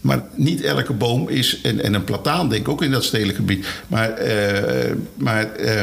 Maar 0.00 0.22
niet 0.34 0.60
elke 0.60 0.92
boom 0.92 1.28
is, 1.28 1.60
en, 1.62 1.82
en 1.82 1.94
een 1.94 2.04
plataan 2.04 2.48
denk 2.48 2.60
ik 2.60 2.68
ook 2.68 2.82
in 2.82 2.90
dat 2.90 3.04
stedelijk 3.04 3.36
gebied. 3.36 3.66
Maar, 3.86 4.26
uh, 4.26 4.92
maar 5.14 5.50
uh, 5.60 5.82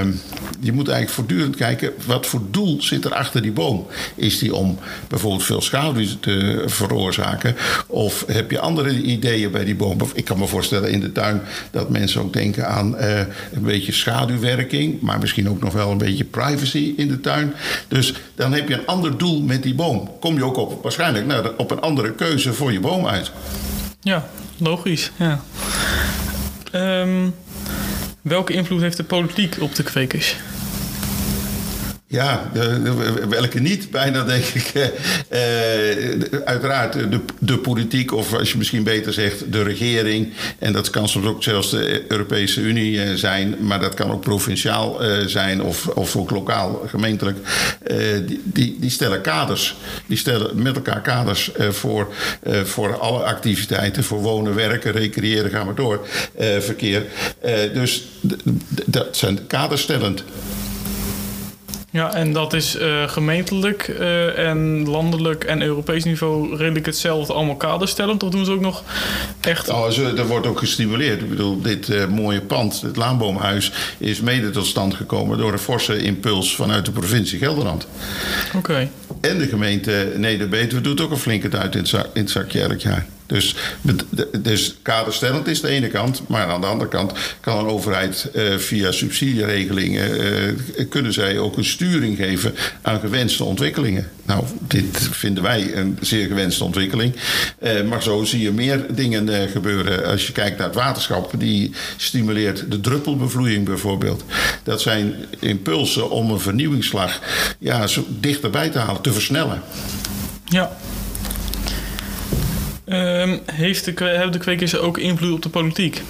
je 0.59 0.71
moet 0.71 0.87
eigenlijk 0.87 1.09
voortdurend 1.09 1.55
kijken, 1.55 1.91
wat 2.05 2.27
voor 2.27 2.41
doel 2.51 2.81
zit 2.81 3.05
er 3.05 3.13
achter 3.13 3.41
die 3.41 3.51
boom? 3.51 3.87
Is 4.15 4.39
die 4.39 4.55
om 4.55 4.77
bijvoorbeeld 5.07 5.43
veel 5.43 5.61
schaduw 5.61 6.05
te 6.19 6.63
veroorzaken? 6.65 7.55
Of 7.87 8.23
heb 8.27 8.51
je 8.51 8.59
andere 8.59 9.01
ideeën 9.01 9.51
bij 9.51 9.65
die 9.65 9.75
boom? 9.75 9.97
Ik 10.13 10.25
kan 10.25 10.39
me 10.39 10.47
voorstellen 10.47 10.91
in 10.91 10.99
de 10.99 11.11
tuin 11.11 11.41
dat 11.71 11.89
mensen 11.89 12.21
ook 12.21 12.33
denken 12.33 12.67
aan 12.67 12.95
uh, 12.99 13.19
een 13.53 13.63
beetje 13.63 13.91
schaduwwerking. 13.91 15.01
Maar 15.01 15.19
misschien 15.19 15.49
ook 15.49 15.61
nog 15.61 15.73
wel 15.73 15.91
een 15.91 15.97
beetje 15.97 16.23
privacy 16.23 16.93
in 16.97 17.07
de 17.07 17.19
tuin. 17.19 17.53
Dus 17.87 18.13
dan 18.35 18.53
heb 18.53 18.67
je 18.67 18.73
een 18.73 18.85
ander 18.85 19.17
doel 19.17 19.41
met 19.41 19.63
die 19.63 19.75
boom. 19.75 20.11
Kom 20.19 20.35
je 20.35 20.43
ook 20.43 20.57
op, 20.57 20.83
waarschijnlijk 20.83 21.25
nou, 21.25 21.51
op 21.57 21.71
een 21.71 21.81
andere 21.81 22.11
keuze 22.11 22.53
voor 22.53 22.70
je 22.71 22.79
boom 22.79 23.07
uit. 23.07 23.31
Ja, 24.01 24.25
logisch. 24.57 25.11
Ja. 25.15 25.41
Um, 26.71 27.35
welke 28.21 28.53
invloed 28.53 28.81
heeft 28.81 28.97
de 28.97 29.03
politiek 29.03 29.57
op 29.59 29.75
de 29.75 29.83
kwekers? 29.83 30.35
Ja, 32.11 32.51
welke 33.29 33.59
niet? 33.59 33.91
Bijna 33.91 34.23
denk 34.23 34.43
ik. 34.43 34.71
Uh, 34.73 36.39
uiteraard 36.45 36.93
de, 36.93 37.19
de 37.39 37.57
politiek, 37.57 38.13
of 38.13 38.33
als 38.33 38.51
je 38.51 38.57
misschien 38.57 38.83
beter 38.83 39.13
zegt, 39.13 39.51
de 39.51 39.63
regering. 39.63 40.33
En 40.59 40.73
dat 40.73 40.89
kan 40.89 41.09
soms 41.09 41.25
ook 41.25 41.43
zelfs 41.43 41.69
de 41.69 42.03
Europese 42.07 42.61
Unie 42.61 43.17
zijn, 43.17 43.55
maar 43.59 43.79
dat 43.79 43.93
kan 43.93 44.11
ook 44.11 44.21
provinciaal 44.21 44.99
zijn 45.25 45.63
of, 45.63 45.87
of 45.87 46.15
ook 46.15 46.29
lokaal, 46.29 46.83
gemeentelijk. 46.87 47.37
Die, 48.25 48.41
die, 48.43 48.77
die, 48.79 48.89
stellen 48.89 49.21
kaders. 49.21 49.75
Die 50.05 50.17
stellen 50.17 50.61
met 50.61 50.75
elkaar 50.75 51.01
kaders 51.01 51.51
voor, 51.69 52.13
voor 52.63 52.97
alle 52.97 53.23
activiteiten, 53.23 54.03
voor 54.03 54.21
wonen, 54.21 54.55
werken, 54.55 54.91
recreëren, 54.91 55.51
gaan 55.51 55.67
we 55.67 55.73
door, 55.73 56.07
verkeer. 56.59 57.05
dus 57.73 58.07
dat 58.85 59.17
zijn 59.17 59.47
kaderstellend. 59.47 60.23
Ja, 61.93 62.13
en 62.13 62.33
dat 62.33 62.53
is 62.53 62.75
uh, 62.75 63.09
gemeentelijk 63.09 63.87
uh, 63.87 64.47
en 64.49 64.89
landelijk 64.89 65.43
en 65.43 65.61
Europees 65.61 66.03
niveau 66.03 66.55
redelijk 66.55 66.85
hetzelfde 66.85 67.33
allemaal 67.33 67.55
kaderstellend? 67.55 68.23
Of 68.23 68.29
doen 68.29 68.45
ze 68.45 68.51
ook 68.51 68.59
nog 68.59 68.83
echt... 69.41 69.69
Oh, 69.69 69.89
ze, 69.89 70.13
er 70.17 70.27
wordt 70.27 70.47
ook 70.47 70.59
gestimuleerd. 70.59 71.21
Ik 71.21 71.29
bedoel, 71.29 71.61
dit 71.61 71.87
uh, 71.87 72.07
mooie 72.07 72.41
pand, 72.41 72.81
het 72.81 72.95
Laanboomhuis, 72.95 73.71
is 73.97 74.21
mede 74.21 74.49
tot 74.49 74.65
stand 74.65 74.93
gekomen 74.93 75.37
door 75.37 75.51
een 75.51 75.59
forse 75.59 76.01
impuls 76.01 76.55
vanuit 76.55 76.85
de 76.85 76.91
provincie 76.91 77.39
Gelderland. 77.39 77.87
Oké. 78.47 78.57
Okay. 78.57 78.91
En 79.21 79.37
de 79.37 79.47
gemeente 79.47 80.13
Neder-Betuwe 80.15 80.81
doet 80.81 81.01
ook 81.01 81.11
een 81.11 81.17
flinke 81.17 81.49
duit 81.49 81.73
in 81.73 81.79
het, 81.79 81.89
zak, 81.89 82.07
in 82.13 82.21
het 82.21 82.31
zakje 82.31 82.61
elk 82.61 82.79
jaar. 82.79 83.05
Dus, 83.31 83.55
dus 84.39 84.75
kaderstellend 84.81 85.47
is 85.47 85.61
de 85.61 85.67
ene 85.67 85.87
kant. 85.87 86.21
Maar 86.27 86.47
aan 86.47 86.61
de 86.61 86.67
andere 86.67 86.89
kant 86.89 87.11
kan 87.39 87.57
een 87.57 87.65
overheid 87.65 88.29
uh, 88.33 88.57
via 88.57 88.91
subsidieregelingen... 88.91 90.21
Uh, 90.21 90.89
kunnen 90.89 91.13
zij 91.13 91.39
ook 91.39 91.57
een 91.57 91.65
sturing 91.65 92.17
geven 92.17 92.55
aan 92.81 92.99
gewenste 92.99 93.43
ontwikkelingen. 93.43 94.09
Nou, 94.25 94.43
dit 94.59 95.09
vinden 95.11 95.43
wij 95.43 95.75
een 95.75 95.97
zeer 96.01 96.27
gewenste 96.27 96.63
ontwikkeling. 96.63 97.15
Uh, 97.63 97.83
maar 97.83 98.03
zo 98.03 98.23
zie 98.23 98.41
je 98.41 98.51
meer 98.51 98.85
dingen 98.95 99.49
gebeuren. 99.49 100.05
Als 100.05 100.27
je 100.27 100.33
kijkt 100.33 100.57
naar 100.57 100.67
het 100.67 100.75
waterschap, 100.75 101.33
die 101.37 101.71
stimuleert 101.97 102.71
de 102.71 102.79
druppelbevloeiing 102.79 103.65
bijvoorbeeld. 103.65 104.23
Dat 104.63 104.81
zijn 104.81 105.15
impulsen 105.39 106.09
om 106.09 106.31
een 106.31 106.39
vernieuwingsslag 106.39 107.19
ja, 107.59 107.87
zo 107.87 108.05
dichterbij 108.07 108.69
te 108.69 108.77
halen, 108.77 109.01
te 109.01 109.13
versnellen. 109.13 109.61
Ja. 110.45 110.77
Um, 112.93 113.39
heeft 113.45 113.85
de, 113.85 114.03
hebben 114.03 114.31
de 114.31 114.37
kwekers 114.37 114.77
ook 114.77 114.97
invloed 114.97 115.33
op 115.33 115.41
de 115.41 115.49
politiek? 115.49 116.01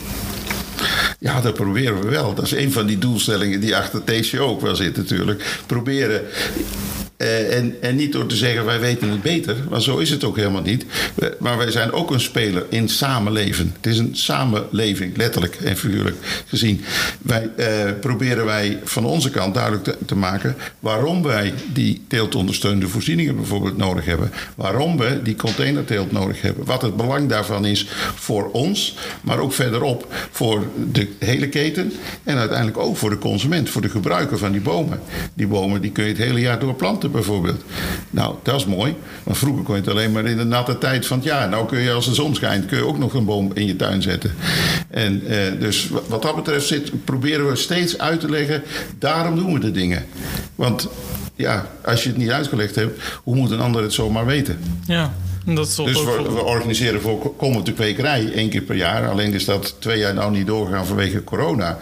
Ja, 1.19 1.41
dat 1.41 1.53
proberen 1.53 2.01
we 2.01 2.09
wel. 2.09 2.33
Dat 2.33 2.45
is 2.45 2.51
een 2.51 2.71
van 2.71 2.85
die 2.85 2.97
doelstellingen 2.97 3.59
die 3.59 3.75
achter 3.75 4.03
TCO 4.03 4.45
ook 4.45 4.61
wel 4.61 4.75
zit 4.75 4.97
natuurlijk. 4.97 5.61
Proberen 5.65 6.21
uh, 7.21 7.57
en, 7.57 7.75
en 7.81 7.95
niet 7.95 8.11
door 8.11 8.25
te 8.25 8.35
zeggen 8.35 8.65
wij 8.65 8.79
weten 8.79 9.09
het 9.09 9.21
beter, 9.21 9.55
want 9.69 9.83
zo 9.83 9.97
is 9.97 10.09
het 10.09 10.23
ook 10.23 10.35
helemaal 10.35 10.61
niet. 10.61 10.85
Maar 11.39 11.57
wij 11.57 11.71
zijn 11.71 11.91
ook 11.91 12.11
een 12.11 12.19
speler 12.19 12.65
in 12.69 12.89
samenleven. 12.89 13.73
Het 13.75 13.85
is 13.85 13.97
een 13.97 14.15
samenleving, 14.15 15.17
letterlijk 15.17 15.55
en 15.55 15.77
figuurlijk 15.77 16.15
gezien. 16.47 16.83
Wij 17.21 17.49
uh, 17.57 17.65
proberen 17.99 18.45
wij 18.45 18.79
van 18.83 19.05
onze 19.05 19.29
kant 19.29 19.53
duidelijk 19.53 19.83
te, 19.83 19.97
te, 20.05 20.15
maken 20.15 20.55
waarom 20.79 21.23
wij 21.23 21.53
die 21.73 22.01
teeltondersteunende 22.07 22.87
voorzieningen 22.87 23.35
bijvoorbeeld 23.35 23.77
nodig 23.77 24.05
hebben. 24.05 24.31
Waarom 24.55 24.97
we 24.97 25.19
die 25.23 25.35
containerteelt 25.35 26.11
nodig 26.11 26.41
hebben. 26.41 26.65
Wat 26.65 26.81
het 26.81 26.95
belang 26.95 27.29
daarvan 27.29 27.65
is 27.65 27.87
voor 28.15 28.51
ons, 28.51 28.95
maar 29.21 29.39
ook 29.39 29.53
verderop 29.53 30.13
voor 30.31 30.63
de 30.91 31.07
hele 31.19 31.49
keten. 31.49 31.93
En 32.23 32.37
uiteindelijk 32.37 32.77
ook 32.77 32.97
voor 32.97 33.09
de 33.09 33.17
consument, 33.17 33.69
voor 33.69 33.81
de 33.81 33.89
gebruiker 33.89 34.37
van 34.37 34.51
die 34.51 34.61
bomen. 34.61 34.99
Die 35.33 35.47
bomen 35.47 35.81
die 35.81 35.91
kun 35.91 36.03
je 36.03 36.09
het 36.09 36.17
hele 36.17 36.39
jaar 36.39 36.59
door 36.59 36.75
planten 36.75 37.10
bijvoorbeeld. 37.11 37.63
Nou, 38.09 38.35
dat 38.43 38.55
is 38.55 38.65
mooi. 38.65 38.95
Want 39.23 39.37
vroeger 39.37 39.63
kon 39.63 39.75
je 39.75 39.81
het 39.81 39.89
alleen 39.89 40.11
maar 40.11 40.25
in 40.25 40.37
de 40.37 40.43
natte 40.43 40.77
tijd 40.77 41.07
van 41.07 41.17
het 41.17 41.25
jaar. 41.25 41.49
Nou 41.49 41.67
kun 41.67 41.79
je 41.79 41.91
als 41.91 42.05
de 42.05 42.13
zon 42.13 42.35
schijnt, 42.35 42.65
kun 42.65 42.77
je 42.77 42.85
ook 42.85 42.97
nog 42.97 43.13
een 43.13 43.25
boom 43.25 43.51
in 43.53 43.65
je 43.67 43.75
tuin 43.75 44.01
zetten. 44.01 44.33
En 44.87 45.27
eh, 45.27 45.59
dus 45.59 45.89
wat 46.07 46.21
dat 46.21 46.35
betreft 46.35 46.67
zit, 46.67 47.05
proberen 47.05 47.47
we 47.47 47.55
steeds 47.55 47.97
uit 47.97 48.19
te 48.19 48.29
leggen, 48.29 48.63
daarom 48.99 49.35
doen 49.35 49.53
we 49.53 49.59
de 49.59 49.71
dingen. 49.71 50.05
Want 50.55 50.87
ja, 51.35 51.65
als 51.85 52.03
je 52.03 52.09
het 52.09 52.17
niet 52.17 52.31
uitgelegd 52.31 52.75
hebt, 52.75 53.01
hoe 53.23 53.35
moet 53.35 53.51
een 53.51 53.59
ander 53.59 53.81
het 53.81 53.93
zomaar 53.93 54.25
weten? 54.25 54.59
Ja. 54.85 55.13
Dat 55.45 55.75
dus 55.75 56.03
we, 56.03 56.21
we, 56.33 56.43
organiseren 56.43 57.01
voorkomend 57.01 57.65
de 57.65 57.73
kwekerij 57.73 58.31
één 58.33 58.49
keer 58.49 58.61
per 58.61 58.75
jaar. 58.75 59.09
Alleen 59.09 59.33
is 59.33 59.45
dat 59.45 59.75
twee 59.79 59.97
jaar 59.97 60.13
nou 60.13 60.31
niet 60.31 60.47
doorgegaan 60.47 60.85
vanwege 60.85 61.23
corona. 61.23 61.77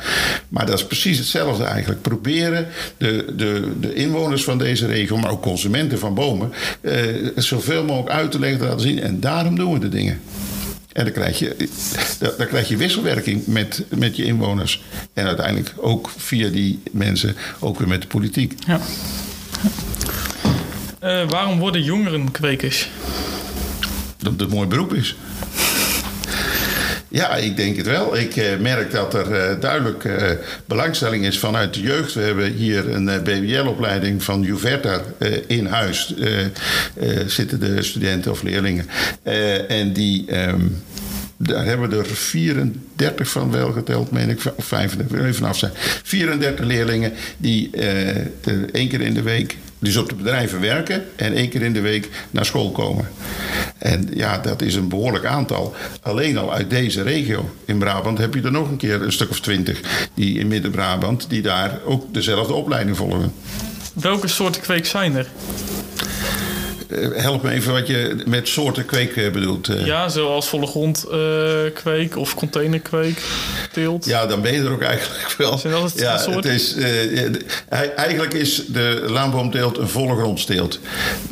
Maar 0.49 0.65
dat 0.65 0.79
is 0.79 0.85
precies 0.85 1.17
hetzelfde 1.17 1.63
eigenlijk. 1.63 2.01
Proberen 2.01 2.67
de, 2.97 3.33
de, 3.35 3.71
de 3.79 3.93
inwoners 3.93 4.43
van 4.43 4.57
deze 4.57 4.85
regio, 4.85 5.17
maar 5.17 5.31
ook 5.31 5.41
consumenten 5.41 5.99
van 5.99 6.13
bomen, 6.13 6.53
eh, 6.81 7.03
zoveel 7.35 7.83
mogelijk 7.83 8.15
uit 8.15 8.31
te 8.31 8.39
leggen, 8.39 8.59
te 8.59 8.65
laten 8.65 8.81
zien. 8.81 9.01
En 9.01 9.19
daarom 9.19 9.55
doen 9.55 9.73
we 9.73 9.79
de 9.79 9.89
dingen. 9.89 10.21
En 10.93 11.03
dan 11.03 11.13
krijg 11.13 11.39
je, 11.39 11.55
dan 12.37 12.47
krijg 12.47 12.67
je 12.69 12.77
wisselwerking 12.77 13.47
met, 13.47 13.83
met 13.89 14.15
je 14.15 14.23
inwoners. 14.23 14.83
En 15.13 15.25
uiteindelijk 15.25 15.73
ook 15.77 16.09
via 16.17 16.49
die 16.49 16.79
mensen 16.91 17.35
ook 17.59 17.79
weer 17.79 17.87
met 17.87 18.01
de 18.01 18.07
politiek. 18.07 18.53
Ja. 18.67 18.79
Uh, 21.03 21.29
waarom 21.29 21.59
worden 21.59 21.83
jongeren 21.83 22.31
kwekers? 22.31 22.89
Dat 24.19 24.31
het 24.31 24.41
een 24.41 24.49
mooi 24.49 24.67
beroep 24.67 24.93
is. 24.93 25.15
Ja, 27.11 27.35
ik 27.35 27.57
denk 27.57 27.77
het 27.77 27.85
wel. 27.85 28.17
Ik 28.17 28.35
uh, 28.35 28.57
merk 28.59 28.91
dat 28.91 29.13
er 29.13 29.51
uh, 29.51 29.61
duidelijk 29.61 30.03
uh, 30.03 30.31
belangstelling 30.65 31.25
is 31.25 31.39
vanuit 31.39 31.73
de 31.73 31.81
jeugd. 31.81 32.13
We 32.13 32.21
hebben 32.21 32.51
hier 32.53 32.89
een 32.89 33.23
BBL-opleiding 33.23 34.23
van 34.23 34.41
Juverta 34.41 35.01
in 35.47 35.65
huis. 35.65 36.13
zitten 37.25 37.59
de 37.59 37.83
studenten 37.83 38.31
of 38.31 38.41
leerlingen. 38.41 38.85
en 39.67 39.93
die. 39.93 40.37
Um, 40.47 40.83
daar 41.41 41.65
hebben 41.65 41.89
we 41.89 41.97
er 41.97 42.05
34 42.05 43.29
van 43.29 43.51
wel 43.51 43.71
geteld, 43.71 44.11
meen 44.11 44.29
ik, 44.29 44.39
of 44.55 44.65
35, 44.65 45.25
even 45.25 45.45
af 45.45 45.57
zijn. 45.57 45.71
34 46.03 46.65
leerlingen 46.65 47.13
die 47.37 47.69
één 48.71 48.87
keer 48.87 49.01
in 49.01 49.13
de 49.13 49.21
week 49.21 49.57
dus 49.79 49.97
op 49.97 50.09
de 50.09 50.15
bedrijven 50.15 50.61
werken 50.61 51.05
en 51.15 51.33
één 51.33 51.49
keer 51.49 51.61
in 51.61 51.73
de 51.73 51.81
week 51.81 52.09
naar 52.31 52.45
school 52.45 52.71
komen. 52.71 53.07
En 53.77 54.09
ja, 54.13 54.37
dat 54.37 54.61
is 54.61 54.75
een 54.75 54.87
behoorlijk 54.87 55.25
aantal. 55.25 55.75
Alleen 56.01 56.37
al 56.37 56.53
uit 56.53 56.69
deze 56.69 57.01
regio. 57.01 57.55
In 57.65 57.77
Brabant 57.77 58.17
heb 58.17 58.33
je 58.33 58.41
er 58.41 58.51
nog 58.51 58.69
een 58.69 58.77
keer 58.77 59.01
een 59.01 59.11
stuk 59.11 59.29
of 59.29 59.39
twintig. 59.39 60.07
Die 60.13 60.39
in 60.39 60.47
Midden-Brabant, 60.47 61.29
die 61.29 61.41
daar 61.41 61.79
ook 61.85 62.13
dezelfde 62.13 62.53
opleiding 62.53 62.97
volgen. 62.97 63.33
Welke 63.93 64.27
soorten 64.27 64.61
kweek 64.61 64.85
zijn 64.85 65.15
er? 65.15 65.27
Eh, 66.89 67.21
help 67.21 67.43
me 67.43 67.51
even 67.51 67.73
wat 67.73 67.87
je 67.87 68.15
met 68.25 68.47
soorten 68.47 68.85
kweek 68.85 69.15
eh, 69.15 69.31
bedoelt. 69.31 69.67
eh. 69.69 69.85
Ja, 69.85 70.09
zoals 70.09 70.47
volle 70.47 70.67
grond 70.67 71.05
kweek 71.73 72.17
of 72.17 72.35
containerkweek, 72.35 73.21
teelt. 73.71 74.05
Ja, 74.05 74.25
dan 74.25 74.41
ben 74.41 74.53
je 74.53 74.59
er 74.59 74.71
ook 74.71 74.81
eigenlijk 74.81 75.33
wel. 75.37 75.57
Zijn 75.57 75.73
dat 75.73 75.83
het 75.83 75.99
ja, 75.99 76.31
het 76.35 76.45
is, 76.45 76.75
eigenlijk 77.95 78.33
is 78.33 78.63
de 78.67 79.05
laanboomteelt 79.07 79.77
een 79.77 79.89
volle 79.89 80.15
grondsteelt. 80.15 80.79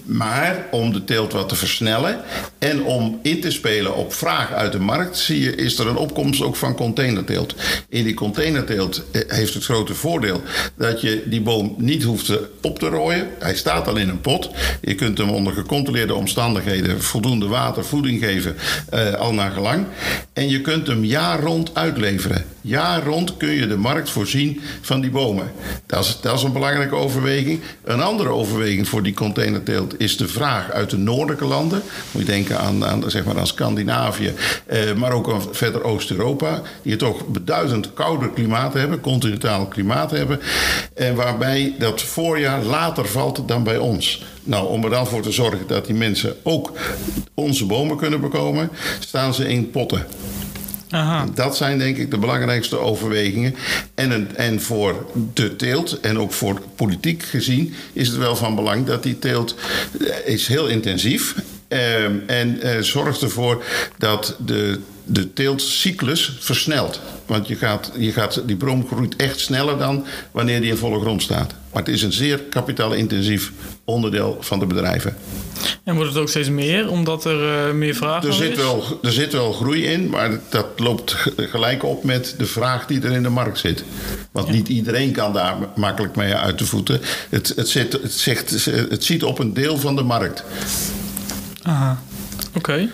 Maar 0.06 0.66
om 0.72 0.94
de 0.94 1.04
teelt 1.04 1.32
wat 1.34 1.50
te 1.50 1.56
versnellen 1.56 2.22
en 2.60 2.84
om 2.84 3.20
in 3.24 3.42
te 3.42 3.52
spelen 3.52 3.96
op 3.96 4.14
vraag 4.14 4.52
uit 4.54 4.72
de 4.72 4.80
markt, 4.80 5.18
zie 5.18 5.42
je, 5.42 5.56
is 5.56 5.80
er 5.80 5.88
een 5.88 5.96
opkomst 5.98 6.42
ook 6.42 6.56
van 6.56 6.76
containerteelt. 6.76 7.56
In 7.90 8.04
die 8.04 8.14
containerteelt 8.14 9.04
heeft 9.28 9.54
het 9.54 9.64
grote 9.64 9.94
voordeel 9.94 10.42
dat 10.76 11.02
je 11.02 11.24
die 11.26 11.42
boom 11.42 11.76
niet 11.78 12.04
hoeft 12.04 12.32
op 12.62 12.80
te 12.80 12.88
rooien. 12.88 13.28
Hij 13.40 13.56
staat 13.56 13.88
al 13.88 13.96
in 13.96 14.10
een 14.10 14.22
pot. 14.22 14.50
Je 14.82 14.96
kunt 14.96 15.18
hem 15.18 15.30
onder 15.30 15.47
gecontroleerde 15.54 16.13
omstandigheden 16.13 17.01
voldoende 17.01 17.48
water, 17.48 17.86
voeding 17.86 18.20
geven, 18.20 18.56
eh, 18.89 19.13
al 19.13 19.34
naar 19.34 19.51
gelang. 19.51 19.86
En 20.34 20.50
je 20.50 20.62
kunt 20.62 20.88
hem 20.88 21.04
jaar 21.04 21.39
rond 21.39 21.72
uitleveren. 21.74 22.46
Jaar 22.62 23.04
rond 23.04 23.38
kun 23.38 23.50
je 23.50 23.68
de 23.68 23.77
markt 23.77 24.10
voorzien 24.10 24.62
van 24.82 25.01
die 25.01 25.10
bomen. 25.10 25.51
Dat 25.86 26.06
is, 26.06 26.20
dat 26.22 26.38
is 26.38 26.44
een 26.44 26.51
belangrijke 26.51 26.96
overweging. 26.96 27.60
Een 27.84 28.01
andere 28.01 28.30
overweging 28.30 28.88
voor 28.88 29.04
die 29.04 29.13
containerteelt 29.13 30.00
is 30.00 30.18
de 30.18 30.27
vraag 30.27 30.72
uit 30.72 30.89
de 30.89 30.98
noordelijke 30.98 31.46
landen. 31.46 31.82
Moet 32.12 32.22
je 32.22 32.32
denken 32.32 32.60
aan, 32.60 32.86
aan, 32.86 33.04
zeg 33.08 33.25
maar 33.25 33.38
aan 33.38 33.48
Scandinavië, 33.48 34.34
eh, 34.66 34.94
maar 34.94 35.12
ook 35.12 35.32
aan 35.32 35.42
verder 35.51 35.84
Oost-Europa. 35.84 36.62
Die 36.82 36.96
toch 36.96 37.27
beduidend 37.27 37.94
kouder 37.94 38.30
klimaat 38.30 38.74
hebben, 38.74 39.01
continentaal 39.01 39.66
klimaat 39.66 40.12
hebben. 40.12 40.39
En 40.94 41.16
waarbij 41.16 41.75
dat 41.80 42.01
voorjaar 42.01 42.63
later 42.63 43.08
valt 43.08 43.48
dan 43.48 43.63
bij 43.63 43.77
ons. 43.77 44.24
Nou, 44.48 44.68
om 44.68 44.84
er 44.84 44.89
dan 44.89 45.08
voor 45.08 45.22
te 45.22 45.32
zorgen 45.32 45.68
dat 45.68 45.86
die 45.86 45.96
mensen 45.96 46.36
ook 46.44 46.72
onze 47.34 47.66
bomen 47.66 47.98
kunnen 47.98 48.22
bekomen, 48.22 48.70
staan 49.00 49.34
ze 49.34 49.48
in 49.48 49.70
potten. 49.70 50.06
Aha. 50.89 51.25
Dat 51.34 51.58
zijn 51.58 51.77
denk 51.77 51.98
ik 51.98 52.12
de 52.12 52.18
belangrijkste 52.18 52.77
overwegingen. 52.77 53.56
En, 53.96 54.12
een, 54.12 54.36
en 54.36 54.62
voor 54.62 55.06
de 55.34 55.56
teelt, 55.56 56.00
en 56.00 56.20
ook 56.20 56.32
voor 56.32 56.62
politiek 56.75 57.24
gezien, 57.24 57.74
is 57.94 58.08
het 58.08 58.18
wel 58.18 58.36
van 58.36 58.56
belang 58.56 58.86
dat 58.86 59.04
die 59.04 59.20
teelt 59.20 59.56
eh, 60.00 60.34
is 60.34 60.48
heel 60.48 60.68
intensief 60.68 61.36
ehm, 61.68 62.16
en 62.27 62.62
eh, 62.62 62.82
zorgt 62.82 63.22
ervoor 63.22 63.63
dat 63.98 64.36
de, 64.46 64.80
de 65.08 65.34
teeltcyclus 65.34 66.38
versnelt. 66.40 67.02
Want 67.26 67.48
je 67.48 67.56
gaat, 67.56 67.92
je 67.98 68.12
gaat, 68.12 68.42
die 68.46 68.56
boom 68.56 68.88
groeit 68.88 69.16
echt 69.16 69.40
sneller 69.40 69.78
dan 69.78 70.06
wanneer 70.32 70.62
die 70.62 70.70
in 70.70 70.78
volle 70.78 71.00
grond 71.00 71.22
staat. 71.22 71.54
Maar 71.74 71.84
het 71.84 71.94
is 71.94 72.02
een 72.02 72.14
zeer 72.14 72.40
kapitaalintensief 72.40 73.52
onderdeel 73.84 74.38
van 74.40 74.60
de 74.60 74.66
bedrijven. 74.66 75.18
En 75.84 75.96
wordt 75.96 76.10
het 76.10 76.20
ook 76.22 76.30
steeds 76.30 76.50
meer, 76.50 76.90
omdat 76.90 77.26
er 77.26 77.68
eh, 77.68 77.74
meer 77.74 77.96
vraag 77.96 78.24
Er 78.24 78.34
zit, 78.34 78.52
is? 78.52 78.58
wel, 78.58 79.00
er 79.02 79.12
zit 79.12 79.34
wel 79.34 79.54
groei 79.54 79.86
in, 79.86 80.10
maar 80.10 80.40
dat 80.50 80.68
loopt 80.76 81.16
gelijk 81.38 81.84
op 81.84 82.04
met 82.04 82.36
de 82.38 82.46
vraag 82.46 82.86
die 82.86 83.02
er 83.02 83.12
in 83.12 83.24
de 83.24 83.30
markt 83.30 83.60
zit. 83.60 83.84
Want 84.32 84.50
niet 84.50 84.68
iedereen 84.68 85.12
kan 85.12 85.34
daar 85.34 85.56
makkelijk 85.76 86.16
mee 86.16 86.34
uit 86.34 86.60
de 86.60 86.66
voeten. 86.66 87.02
Het, 87.30 87.54
het, 87.56 87.70
zit, 87.70 87.94
het, 87.94 88.14
zegt, 88.14 88.66
het 88.66 89.04
ziet 89.04 89.24
op 89.24 89.40
een 89.40 89.54
deel 89.54 89.78
van 89.78 89.96
de 89.96 90.04
markt. 90.04 90.44
Aha. 91.62 92.02
Oké. 92.56 92.89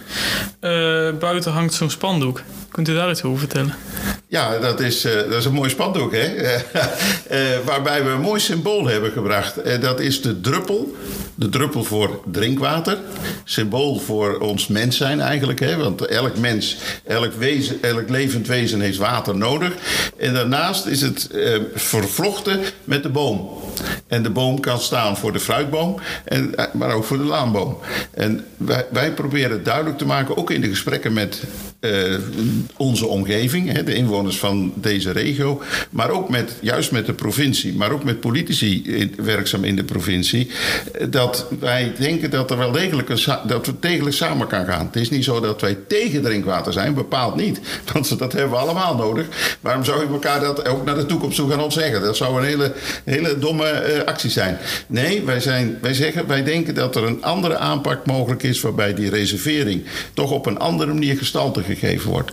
Eh, 0.60 1.10
buiten 1.20 1.52
hangt 1.52 1.74
zo'n 1.74 1.90
spandoek. 1.90 2.42
Kunt 2.72 2.88
u 2.88 2.94
daar 2.94 3.10
iets 3.10 3.24
over 3.24 3.40
vertellen? 3.40 3.74
Ja, 4.34 4.58
dat 4.58 4.80
is, 4.80 5.06
eh, 5.06 5.14
dat 5.16 5.34
is 5.34 5.46
een 5.46 5.54
mooi 5.54 5.70
spandoek, 5.70 6.12
hè? 6.12 6.26
Eh, 7.28 7.40
waarbij 7.66 8.04
we 8.04 8.10
een 8.10 8.22
mooi 8.22 8.40
symbool 8.40 8.88
hebben 8.88 9.12
gebracht. 9.12 9.62
En 9.62 9.80
dat 9.80 10.00
is 10.00 10.22
de 10.22 10.42
druppel. 10.42 10.96
De 11.36 11.50
druppel 11.50 11.84
voor 11.84 12.22
drinkwater. 12.32 12.98
Symbool 13.44 14.00
voor 14.00 14.40
ons 14.40 14.68
mens 14.68 14.98
zijn 14.98 15.20
eigenlijk, 15.20 15.60
hè? 15.60 15.78
Want 15.78 16.06
elk 16.06 16.38
mens, 16.38 16.78
elk, 17.04 17.34
wezen, 17.34 17.78
elk 17.82 18.10
levend 18.10 18.48
wezen 18.48 18.82
heeft 18.82 18.98
water 18.98 19.38
nodig. 19.38 19.74
En 20.18 20.34
daarnaast 20.34 20.86
is 20.86 21.02
het 21.02 21.30
eh, 21.30 21.60
vervlochten 21.76 22.60
met 22.84 23.04
de 23.04 23.10
boom. 23.10 23.50
En 24.08 24.24
de 24.24 24.30
boom 24.30 24.60
kan 24.60 24.80
staan 24.80 25.18
voor 25.18 25.34
de 25.34 25.40
fruitboom, 25.40 26.00
en, 26.26 26.56
eh, 26.56 26.66
maar 26.74 26.94
ook 26.94 27.04
voor 27.04 27.18
de 27.18 27.24
laanboom. 27.24 27.78
En 28.14 28.46
wij, 28.58 28.86
wij 28.92 29.12
proberen 29.12 29.64
duidelijk 29.64 29.98
te 29.98 30.06
maken, 30.06 30.38
ook 30.38 30.52
in 30.52 30.62
de 30.62 30.70
gesprekken 30.70 31.14
met 31.14 31.44
eh, 31.80 32.18
onze 32.78 33.08
omgeving, 33.08 33.72
hè, 33.72 33.84
de 33.84 33.96
inwoners 33.96 34.23
van 34.32 34.74
deze 34.76 35.12
regio, 35.12 35.62
maar 35.90 36.10
ook 36.10 36.30
met, 36.30 36.56
juist 36.62 36.92
met 36.92 37.06
de 37.06 37.14
provincie, 37.14 37.74
maar 37.74 37.92
ook 37.92 38.04
met 38.04 38.20
politici 38.20 39.10
werkzaam 39.18 39.64
in 39.64 39.76
de 39.76 39.84
provincie, 39.84 40.50
eh, 40.94 41.08
dat 41.10 41.48
wij 41.60 41.94
denken 41.98 42.30
dat 42.30 42.52
er 42.52 42.58
wel 42.58 42.72
degelijk 42.72 43.10
een, 43.10 43.20
dat 43.48 43.66
het 43.66 43.82
degelijk 43.82 44.16
samen 44.16 44.48
kan 44.48 44.66
gaan. 44.66 44.86
Het 44.86 44.96
is 44.96 45.10
niet 45.10 45.24
zo 45.24 45.40
dat 45.40 45.62
wij 45.62 45.78
tegen 45.88 46.22
drinkwater 46.22 46.74
zijn, 46.74 46.94
bepaald 46.94 47.36
niet, 47.36 47.60
want 47.94 48.20
dat 48.20 48.34
hebben 48.34 48.52
we 48.52 48.58
allemaal 48.58 48.96
nodig. 48.96 49.28
Waarom 49.62 49.84
zou 49.84 50.02
je 50.02 50.08
elkaar 50.08 50.40
dat 50.40 50.68
ook 50.68 50.86
naar 50.86 50.96
de 50.96 51.06
toekomst 51.06 51.36
toe 51.36 51.50
gaan 51.50 51.62
ontzeggen? 51.62 52.02
Dat 52.02 52.18
zou 52.18 52.38
een 52.38 52.46
hele, 52.46 52.74
hele 53.04 53.40
domme 53.40 53.70
eh, 53.70 54.04
actie 54.04 54.30
zijn. 54.30 54.58
Nee, 54.88 55.24
wij, 55.24 55.40
zijn, 55.40 55.78
wij 55.82 55.94
zeggen, 55.94 56.28
wij 56.28 56.44
denken 56.44 56.76
dat 56.76 56.96
er 56.96 57.04
een 57.04 57.24
andere 57.24 57.58
aanpak 57.58 58.06
mogelijk 58.06 58.44
is, 58.44 58.62
waarbij 58.62 58.94
die 58.94 59.10
reservering 59.10 59.84
toch 60.14 60.32
op 60.32 60.46
een 60.46 60.60
andere 60.60 60.94
manier 60.94 61.18
gestalte 61.18 61.64
gegeven 61.64 62.10
wordt. 62.10 62.32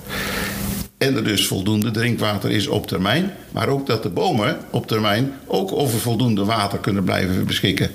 En 1.00 1.16
er 1.16 1.24
dus 1.24 1.46
voldoende 1.46 1.90
drinkwater 1.90 2.50
is 2.50 2.66
op 2.66 2.86
termijn. 2.86 3.32
Maar 3.50 3.68
ook 3.68 3.86
dat 3.86 4.02
de 4.02 4.08
bomen 4.08 4.58
op 4.70 4.86
termijn 4.86 5.32
ook 5.46 5.72
over 5.72 5.98
voldoende 5.98 6.44
water 6.44 6.78
kunnen 6.78 7.04
blijven 7.04 7.46
beschikken. 7.46 7.90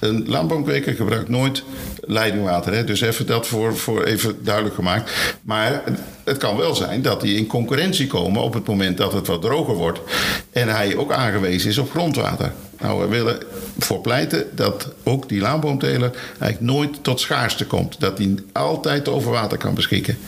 Een 0.00 0.28
landboomkweker 0.28 0.94
gebruikt 0.94 1.28
nooit 1.28 1.64
leidingwater. 2.00 2.72
Hè? 2.72 2.84
Dus 2.84 3.00
even 3.00 3.26
dat 3.26 3.46
voor, 3.46 3.76
voor 3.76 4.02
even 4.02 4.44
duidelijk 4.44 4.74
gemaakt. 4.74 5.10
Maar 5.42 5.82
het 6.24 6.36
kan 6.36 6.56
wel 6.56 6.74
zijn 6.74 7.02
dat 7.02 7.20
die 7.20 7.36
in 7.36 7.46
concurrentie 7.46 8.06
komen 8.06 8.42
op 8.42 8.54
het 8.54 8.66
moment 8.66 8.96
dat 8.96 9.12
het 9.12 9.26
wat 9.26 9.42
droger 9.42 9.74
wordt. 9.74 10.00
En 10.52 10.68
hij 10.68 10.96
ook 10.96 11.12
aangewezen 11.12 11.70
is 11.70 11.78
op 11.78 11.90
grondwater. 11.90 12.52
Nou, 12.80 13.00
we 13.00 13.08
willen 13.08 13.38
voor 13.78 14.00
pleiten 14.00 14.46
dat 14.54 14.92
ook 15.02 15.28
die 15.28 15.40
laanboomteler 15.40 16.10
eigenlijk 16.28 16.60
nooit 16.60 17.04
tot 17.04 17.20
schaarste 17.20 17.66
komt. 17.66 18.00
Dat 18.00 18.18
hij 18.18 18.34
altijd 18.52 19.08
over 19.08 19.30
water 19.30 19.58
kan 19.58 19.74
beschikken. 19.74 20.18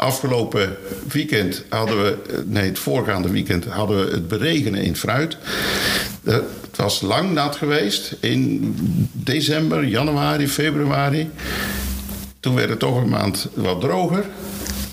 Afgelopen 0.00 0.76
weekend 1.12 1.64
hadden 1.68 2.02
we, 2.04 2.42
nee, 2.46 2.64
het 2.64 2.78
voorgaande 2.78 3.30
weekend 3.30 3.64
hadden 3.64 4.04
we 4.04 4.12
het 4.12 4.28
beregenen 4.28 4.82
in 4.82 4.96
fruit. 4.96 5.36
Eh, 6.24 6.34
Het 6.70 6.76
was 6.76 7.00
lang 7.00 7.32
nat 7.32 7.56
geweest 7.56 8.16
in 8.20 8.74
december, 9.12 9.84
januari, 9.84 10.48
februari. 10.48 11.30
Toen 12.40 12.54
werd 12.54 12.68
het 12.68 12.78
toch 12.78 12.96
een 12.96 13.08
maand 13.08 13.48
wat 13.54 13.80
droger. 13.80 14.24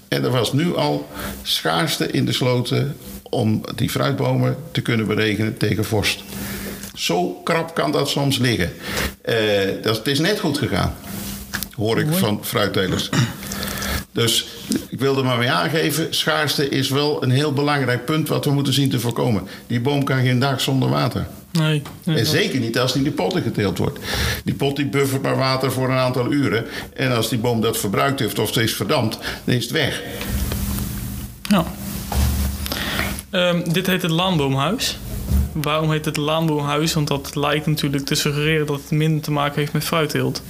En 0.08 0.24
er 0.24 0.32
was 0.32 0.54
nu 0.54 0.76
al 0.76 1.08
schaarste 1.44 2.12
in 2.12 2.26
de 2.26 2.34
sloten 2.34 2.96
om 3.24 3.62
die 3.76 3.90
fruitbomen 3.90 4.56
te 4.72 4.82
kunnen 4.82 5.08
beregenen 5.08 5.58
tegen 5.58 5.86
vorst. 5.86 6.24
Zo 6.94 7.34
krap 7.44 7.76
kan 7.76 7.92
dat 7.92 8.10
soms 8.10 8.38
liggen. 8.38 8.72
Eh, 9.22 9.36
dat, 9.82 9.98
het 9.98 10.08
is 10.08 10.20
net 10.20 10.40
goed 10.40 10.58
gegaan, 10.58 10.96
hoor 11.76 12.00
ik 12.00 12.08
van 12.12 12.40
fruittelers. 12.44 13.10
Dus 14.18 14.46
ik 14.90 15.00
wilde 15.00 15.24
maar 15.24 15.38
mee 15.38 15.52
aangeven, 15.52 16.08
schaarste 16.10 16.70
is 16.70 16.90
wel 16.90 17.24
een 17.24 17.30
heel 17.30 17.54
belangrijk 17.54 18.06
punt 18.06 18.28
wat 18.28 18.46
we 18.46 18.52
moeten 18.52 18.74
zien 18.74 18.90
te 18.90 19.00
voorkomen. 19.00 19.44
Die 19.68 19.82
boom 19.82 20.04
kan 20.04 20.22
geen 20.22 20.40
dag 20.40 20.62
zonder 20.62 20.90
water. 20.90 21.28
Nee. 21.52 21.82
nee. 22.04 22.18
En 22.18 22.26
zeker 22.26 22.60
niet 22.60 22.80
als 22.80 22.94
die 22.94 23.02
in 23.04 23.10
de 23.10 23.16
potten 23.16 23.42
geteeld 23.42 23.78
wordt. 23.78 24.00
Die 24.44 24.54
pot 24.54 24.76
die 24.76 24.86
buffert 24.86 25.22
maar 25.22 25.38
water 25.38 25.72
voor 25.72 25.90
een 25.90 25.98
aantal 25.98 26.32
uren. 26.32 26.66
En 26.94 27.16
als 27.16 27.30
die 27.30 27.40
boom 27.40 27.62
dat 27.62 27.78
verbruikt 27.78 28.20
heeft 28.20 28.40
of 28.40 28.50
steeds 28.50 28.74
verdampt, 28.74 29.18
dan 29.44 29.56
is 29.56 29.64
het 29.64 29.72
weg. 29.72 30.02
Ehm, 33.30 33.72
dit 33.72 33.88
heet 33.88 34.02
het 34.02 34.12
Laanboomhuis. 34.12 34.98
Waarom 35.62 35.92
heet 35.92 36.06
het 36.06 36.18
Laanboomhuis? 36.18 36.94
Want 36.94 37.08
dat 37.08 37.36
lijkt 37.36 37.66
natuurlijk 37.66 38.06
te 38.06 38.16
suggereren 38.16 38.66
dat 38.66 38.76
het 38.82 38.92
minder 38.92 39.22
te 39.22 39.32
maken 39.32 39.60
heeft 39.60 39.74
met 39.74 39.84
fruitteelt. 39.84 40.42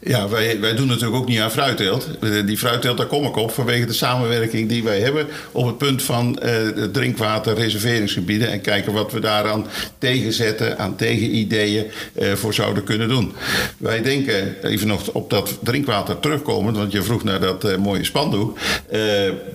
Ja, 0.00 0.28
wij, 0.28 0.60
wij 0.60 0.74
doen 0.74 0.86
natuurlijk 0.86 1.16
ook 1.16 1.28
niet 1.28 1.40
aan 1.40 1.50
fruitteelt. 1.50 2.08
Eh, 2.20 2.30
Die 2.46 2.58
fruitteelt, 2.58 2.96
daar 2.96 3.06
kom 3.06 3.24
ik 3.26 3.36
op 3.36 3.50
vanwege 3.50 3.86
de 3.86 3.92
samenwerking 3.92 4.68
die 4.68 4.82
wij 4.84 5.00
hebben 5.00 5.26
op 5.52 5.66
het 5.66 5.78
punt 5.78 6.02
van 6.02 6.38
eh, 6.38 6.52
de 6.74 6.90
drinkwaterreserveringsgebieden. 6.92 8.50
En 8.50 8.60
kijken 8.60 8.92
wat 8.92 9.12
we 9.12 9.20
daaraan 9.20 9.66
tegenzetten, 9.98 10.78
aan 10.78 10.96
tegenideeën 10.96 11.84
eh, 12.14 12.32
voor 12.32 12.54
zouden 12.54 12.84
kunnen 12.84 13.08
doen. 13.08 13.34
Wij 13.78 14.02
denken, 14.02 14.54
even 14.62 14.86
nog 14.88 15.08
op 15.12 15.30
dat 15.30 15.58
drinkwater 15.62 16.20
terugkomen, 16.20 16.74
want 16.74 16.92
je 16.92 17.02
vroeg 17.02 17.24
naar 17.24 17.40
dat 17.40 17.64
eh, 17.64 17.76
mooie 17.76 18.04
spandoek. 18.04 18.58
eh, 18.90 19.00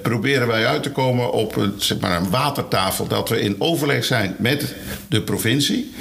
proberen 0.02 0.48
wij 0.48 0.66
uit 0.68 0.84
te 0.84 0.92
komen 0.92 1.32
op 1.32 1.56
een, 1.56 1.74
zeg 1.78 2.00
maar 2.00 2.18
een 2.22 2.30
watertafel. 2.30 3.08
Dat 3.08 3.30
we 3.30 3.42
in 3.42 3.56
overleg 3.58 4.04
zijn 4.06 4.36
met 4.40 4.76
de 5.08 5.22
provincie 5.22 5.94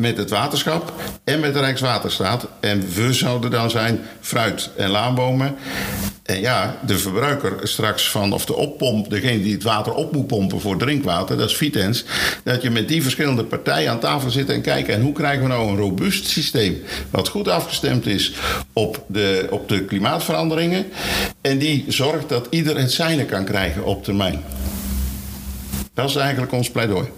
met 0.00 0.16
het 0.16 0.30
waterschap 0.30 0.92
en 1.24 1.40
met 1.40 1.54
de 1.54 1.60
Rijkswaterstaat. 1.60 2.46
En 2.60 2.84
we 2.94 3.12
zouden 3.12 3.50
dan 3.50 3.70
zijn 3.70 4.00
fruit- 4.20 4.70
en 4.76 4.90
laanbomen. 4.90 5.56
En 6.22 6.40
ja, 6.40 6.78
de 6.86 6.98
verbruiker 6.98 7.68
straks 7.68 8.10
van, 8.10 8.32
of 8.32 8.44
de 8.44 8.54
oppomp, 8.54 9.10
degene 9.10 9.42
die 9.42 9.52
het 9.52 9.62
water 9.62 9.94
op 9.94 10.12
moet 10.12 10.26
pompen 10.26 10.60
voor 10.60 10.76
drinkwater, 10.76 11.36
dat 11.36 11.48
is 11.48 11.56
Vitens. 11.56 12.04
Dat 12.44 12.62
je 12.62 12.70
met 12.70 12.88
die 12.88 13.02
verschillende 13.02 13.44
partijen 13.44 13.90
aan 13.90 14.00
tafel 14.00 14.30
zit 14.30 14.48
en 14.48 14.60
kijkt. 14.60 14.88
En 14.88 15.00
hoe 15.00 15.12
krijgen 15.12 15.42
we 15.42 15.48
nou 15.48 15.68
een 15.68 15.76
robuust 15.76 16.26
systeem? 16.26 16.82
Wat 17.10 17.28
goed 17.28 17.48
afgestemd 17.48 18.06
is 18.06 18.32
op 18.72 19.04
de, 19.06 19.46
op 19.50 19.68
de 19.68 19.84
klimaatveranderingen. 19.84 20.86
En 21.40 21.58
die 21.58 21.84
zorgt 21.88 22.28
dat 22.28 22.46
ieder 22.50 22.78
het 22.78 22.92
zijne 22.92 23.24
kan 23.24 23.44
krijgen 23.44 23.84
op 23.84 24.04
termijn. 24.04 24.42
Dat 25.94 26.08
is 26.08 26.16
eigenlijk 26.16 26.52
ons 26.52 26.70
pleidooi. 26.70 27.08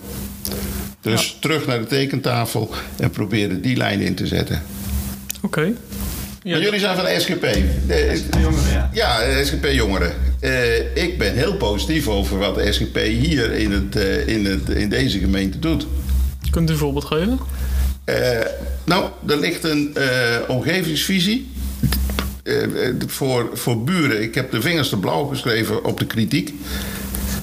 Dus 1.01 1.37
terug 1.41 1.67
naar 1.67 1.79
de 1.79 1.87
tekentafel 1.87 2.71
en 2.97 3.11
proberen 3.11 3.63
die 3.63 3.77
lijn 3.77 4.01
in 4.01 4.15
te 4.15 4.27
zetten. 4.27 4.63
Oké. 5.41 5.73
Maar 6.45 6.61
jullie 6.61 6.81
zijn 6.81 6.97
van 6.97 7.05
de 7.05 7.21
SGP. 7.21 7.41
De, 7.87 8.21
ja, 8.93 9.19
de 9.19 9.45
SGP 9.45 9.67
Jongeren. 9.67 10.13
Eh, 10.41 10.97
ik 10.97 11.19
ben 11.19 11.35
heel 11.35 11.57
positief 11.57 12.09
over 12.09 12.39
wat 12.39 12.55
de 12.55 12.73
SGP 12.73 12.97
hier 12.97 13.53
in, 13.53 13.73
het, 13.73 13.97
eh, 13.97 14.27
in, 14.27 14.45
het, 14.45 14.69
in 14.69 14.89
deze 14.89 15.19
gemeente 15.19 15.59
doet. 15.59 15.87
Kunt 16.51 16.69
u 16.69 16.73
een 16.73 16.79
voorbeeld 16.79 17.05
geven? 17.05 17.39
Eh, 18.05 18.39
nou, 18.85 19.05
er 19.29 19.39
ligt 19.39 19.65
een 19.65 19.95
eh, 19.95 20.39
omgevingsvisie. 20.49 21.51
voor, 23.07 23.51
voor 23.53 23.85
buren. 23.85 24.23
Ik 24.23 24.35
heb 24.35 24.51
de 24.51 24.61
vingers 24.61 24.89
te 24.89 24.97
blauw 24.97 25.25
geschreven 25.25 25.85
op 25.85 25.99
de 25.99 26.07
kritiek. 26.07 26.55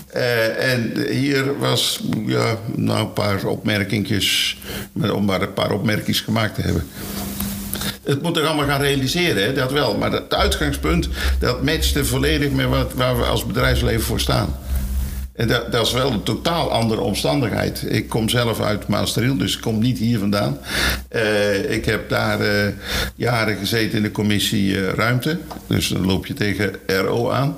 Eh, 0.09 0.71
en 0.71 1.07
hier 1.09 1.57
was 1.57 1.99
ja, 2.25 2.57
nou, 2.75 2.99
een 2.99 3.13
paar 3.13 3.45
opmerkingjes, 3.45 4.57
om 5.13 5.25
maar 5.25 5.41
een 5.41 5.53
paar 5.53 5.71
opmerkingen 5.71 6.19
gemaakt 6.19 6.55
te 6.55 6.61
hebben. 6.61 6.87
Het 8.03 8.21
moet 8.21 8.37
er 8.37 8.45
allemaal 8.45 8.65
gaan 8.65 8.81
realiseren, 8.81 9.43
hè, 9.43 9.53
dat 9.53 9.71
wel. 9.71 9.97
Maar 9.97 10.11
het 10.11 10.33
uitgangspunt, 10.33 11.09
dat 11.39 11.63
matchte 11.63 12.05
volledig 12.05 12.51
met 12.51 12.67
wat, 12.67 12.93
waar 12.93 13.17
we 13.17 13.23
als 13.23 13.45
bedrijfsleven 13.45 14.01
voor 14.01 14.19
staan. 14.19 14.55
En 15.39 15.47
dat, 15.47 15.71
dat 15.71 15.85
is 15.85 15.93
wel 15.93 16.11
een 16.11 16.23
totaal 16.23 16.71
andere 16.71 17.01
omstandigheid. 17.01 17.83
Ik 17.87 18.09
kom 18.09 18.29
zelf 18.29 18.61
uit 18.61 18.87
Maastricht, 18.87 19.39
dus 19.39 19.55
ik 19.55 19.61
kom 19.61 19.79
niet 19.79 19.97
hier 19.97 20.19
vandaan. 20.19 20.57
Eh, 21.09 21.71
ik 21.71 21.85
heb 21.85 22.09
daar 22.09 22.41
eh, 22.41 22.73
jaren 23.15 23.57
gezeten 23.57 23.97
in 23.97 24.03
de 24.03 24.11
commissie 24.11 24.75
eh, 24.77 24.93
Ruimte. 24.93 25.37
Dus 25.67 25.87
dan 25.87 26.05
loop 26.05 26.25
je 26.25 26.33
tegen 26.33 26.71
RO 26.85 27.29
aan. 27.29 27.57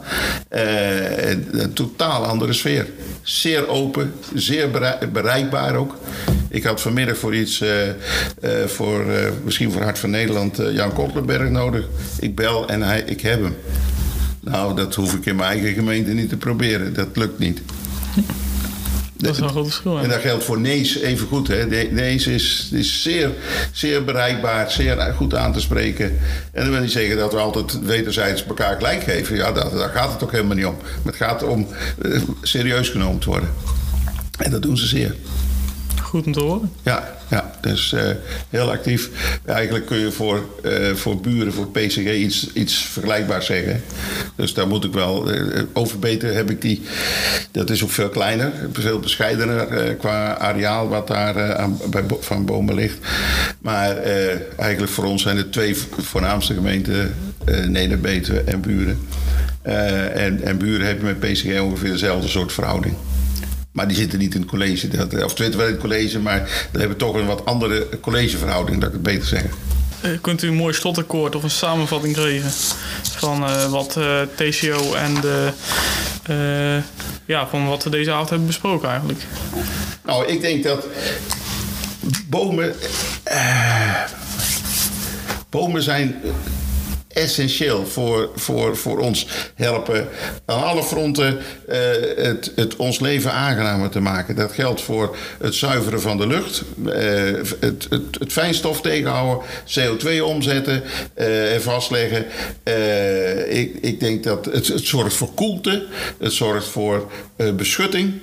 En 0.49 1.47
een 1.51 1.73
totaal 1.73 2.25
andere 2.25 2.53
sfeer. 2.53 2.87
Zeer 3.21 3.67
open, 3.67 4.13
zeer 4.33 4.71
berei- 4.71 5.07
bereikbaar 5.07 5.75
ook. 5.75 5.97
Ik 6.49 6.63
had 6.63 6.81
vanmiddag 6.81 7.17
voor 7.17 7.35
iets, 7.35 7.63
voor, 8.65 9.05
misschien 9.43 9.71
voor 9.71 9.81
Hart 9.81 9.99
van 9.99 10.09
Nederland, 10.09 10.57
Jan 10.71 10.93
Kotlenberg 10.93 11.49
nodig. 11.49 11.85
Ik 12.19 12.35
bel 12.35 12.67
en 12.67 12.81
hij, 12.81 13.03
ik 13.05 13.21
heb 13.21 13.43
hem. 13.43 13.55
Nou, 14.43 14.75
dat 14.75 14.95
hoef 14.95 15.13
ik 15.13 15.25
in 15.25 15.35
mijn 15.35 15.49
eigen 15.49 15.73
gemeente 15.73 16.11
niet 16.11 16.29
te 16.29 16.37
proberen. 16.37 16.93
Dat 16.93 17.07
lukt 17.13 17.39
niet. 17.39 17.61
Dat 19.17 19.35
is 19.35 19.39
een 19.41 19.49
groot 19.49 19.65
verschil. 19.65 19.97
hè? 19.97 20.03
En 20.03 20.09
dat 20.09 20.19
geldt 20.21 20.43
voor 20.43 20.59
Nees 20.59 20.97
even 20.99 21.27
goed. 21.27 21.47
Hè. 21.47 21.65
Nees 21.91 22.27
is, 22.27 22.69
is 22.71 23.01
zeer, 23.01 23.31
zeer 23.71 24.03
bereikbaar, 24.03 24.71
zeer 24.71 25.13
goed 25.15 25.35
aan 25.35 25.53
te 25.53 25.59
spreken. 25.59 26.05
En 26.51 26.63
dat 26.63 26.73
wil 26.73 26.81
niet 26.81 26.91
zeggen 26.91 27.17
dat 27.17 27.33
we 27.33 27.39
altijd 27.39 27.85
wederzijds 27.85 28.45
elkaar 28.45 28.75
gelijk 28.75 29.03
geven. 29.03 29.35
Ja, 29.35 29.51
daar, 29.51 29.69
daar 29.69 29.89
gaat 29.89 30.11
het 30.11 30.23
ook 30.23 30.31
helemaal 30.31 30.55
niet 30.55 30.65
om. 30.65 30.75
Maar 30.81 31.13
het 31.13 31.15
gaat 31.15 31.43
om 31.43 31.67
eh, 32.01 32.21
serieus 32.41 32.89
genomen 32.89 33.19
te 33.19 33.29
worden. 33.29 33.49
En 34.37 34.51
dat 34.51 34.61
doen 34.61 34.77
ze 34.77 34.87
zeer. 34.87 35.15
Goed 36.11 36.25
om 36.25 36.31
te 36.31 36.39
horen. 36.39 36.71
Ja, 36.83 37.17
ja 37.29 37.51
dus 37.61 37.93
eh, 37.93 38.09
heel 38.49 38.71
actief. 38.71 39.09
Eigenlijk 39.45 39.85
kun 39.85 39.97
je 39.97 40.11
voor, 40.11 40.45
eh, 40.63 40.93
voor 40.93 41.19
buren, 41.21 41.53
voor 41.53 41.67
PCG 41.67 42.13
iets, 42.13 42.53
iets 42.53 42.75
vergelijkbaars 42.75 43.45
zeggen. 43.45 43.83
Dus 44.35 44.53
daar 44.53 44.67
moet 44.67 44.83
ik 44.83 44.93
wel... 44.93 45.31
eh, 45.31 45.61
over 45.73 45.99
beter 45.99 46.33
heb 46.33 46.49
ik 46.49 46.61
die... 46.61 46.81
Dat 47.51 47.69
is 47.69 47.83
ook 47.83 47.89
veel 47.89 48.09
kleiner, 48.09 48.51
veel 48.73 48.99
bescheidener 48.99 49.95
qua 49.95 50.37
areaal 50.37 50.87
wat 50.87 51.07
daar 51.07 51.55
aan, 51.55 51.79
bij, 51.89 52.03
van 52.19 52.45
bomen 52.45 52.75
ligt. 52.75 52.97
Maar 53.61 53.97
eigenlijk 54.57 54.91
voor 54.91 55.05
ons 55.05 55.21
zijn 55.21 55.37
het 55.37 55.51
twee 55.51 55.75
voornaamste 55.97 56.53
gemeenten... 56.53 57.15
Neder-Betuwe 57.67 58.39
en 58.39 58.61
Buren. 58.61 58.99
En, 60.13 60.43
en 60.43 60.57
Buren 60.57 60.85
hebben 60.87 61.05
met 61.05 61.19
PCG 61.19 61.59
ongeveer 61.59 61.91
dezelfde 61.91 62.27
soort 62.27 62.53
verhouding. 62.53 62.95
Maar 63.71 63.87
die 63.87 63.97
zitten 63.97 64.19
niet 64.19 64.33
in 64.35 64.41
het 64.41 64.49
college. 64.49 64.87
Dat, 64.87 65.23
of 65.23 65.33
twintig 65.33 65.57
wel 65.57 65.67
in 65.67 65.73
het 65.73 65.81
college, 65.81 66.19
maar 66.19 66.39
dan 66.71 66.81
hebben 66.81 66.97
we 66.97 67.05
toch 67.05 67.15
een 67.15 67.25
wat 67.25 67.45
andere 67.45 67.87
collegeverhouding, 67.99 68.79
dat 68.79 68.87
ik 68.87 68.93
het 68.93 69.03
beter 69.03 69.27
zeg. 69.27 69.43
Eh, 70.01 70.11
kunt 70.21 70.43
u 70.43 70.47
een 70.47 70.53
mooi 70.53 70.73
slotakkoord 70.73 71.35
of 71.35 71.43
een 71.43 71.49
samenvatting 71.49 72.17
geven 72.17 72.51
van 73.01 73.43
eh, 73.43 73.71
wat 73.71 73.97
eh, 73.97 74.21
TCO 74.35 74.93
en 74.93 75.13
de, 75.21 75.51
ja, 77.25 77.47
van 77.47 77.67
wat 77.67 77.83
we 77.83 77.89
deze 77.89 78.11
avond 78.11 78.29
hebben 78.29 78.47
besproken 78.47 78.89
eigenlijk? 78.89 79.19
Nou, 80.05 80.27
ik 80.27 80.41
denk 80.41 80.63
dat 80.63 80.87
bomen. 82.29 82.75
bomen 85.49 85.83
zijn 85.83 86.15
essentieel 87.13 87.85
voor, 87.85 88.29
voor, 88.35 88.77
voor 88.77 88.99
ons 88.99 89.27
helpen 89.55 90.07
aan 90.45 90.63
alle 90.63 90.83
fronten 90.83 91.39
eh, 91.67 91.79
het, 92.15 92.51
het 92.55 92.75
ons 92.75 92.99
leven 92.99 93.31
aangenamer 93.31 93.89
te 93.89 93.99
maken. 93.99 94.35
Dat 94.35 94.51
geldt 94.51 94.81
voor 94.81 95.15
het 95.39 95.55
zuiveren 95.55 96.01
van 96.01 96.17
de 96.17 96.27
lucht, 96.27 96.63
eh, 96.85 96.93
het, 97.59 97.87
het, 97.89 98.15
het 98.19 98.31
fijnstof 98.31 98.81
tegenhouden, 98.81 99.45
CO2 99.65 100.21
omzetten 100.23 100.83
eh, 101.13 101.53
en 101.53 101.61
vastleggen. 101.61 102.25
Ik, 103.49 103.75
ik 103.81 103.99
denk 103.99 104.23
dat 104.23 104.45
het, 104.45 104.71
zorgt 104.75 105.15
voor 105.15 105.33
koelte, 105.33 105.85
het 106.19 106.33
zorgt 106.33 106.67
voor 106.67 107.11
beschutting, 107.55 108.13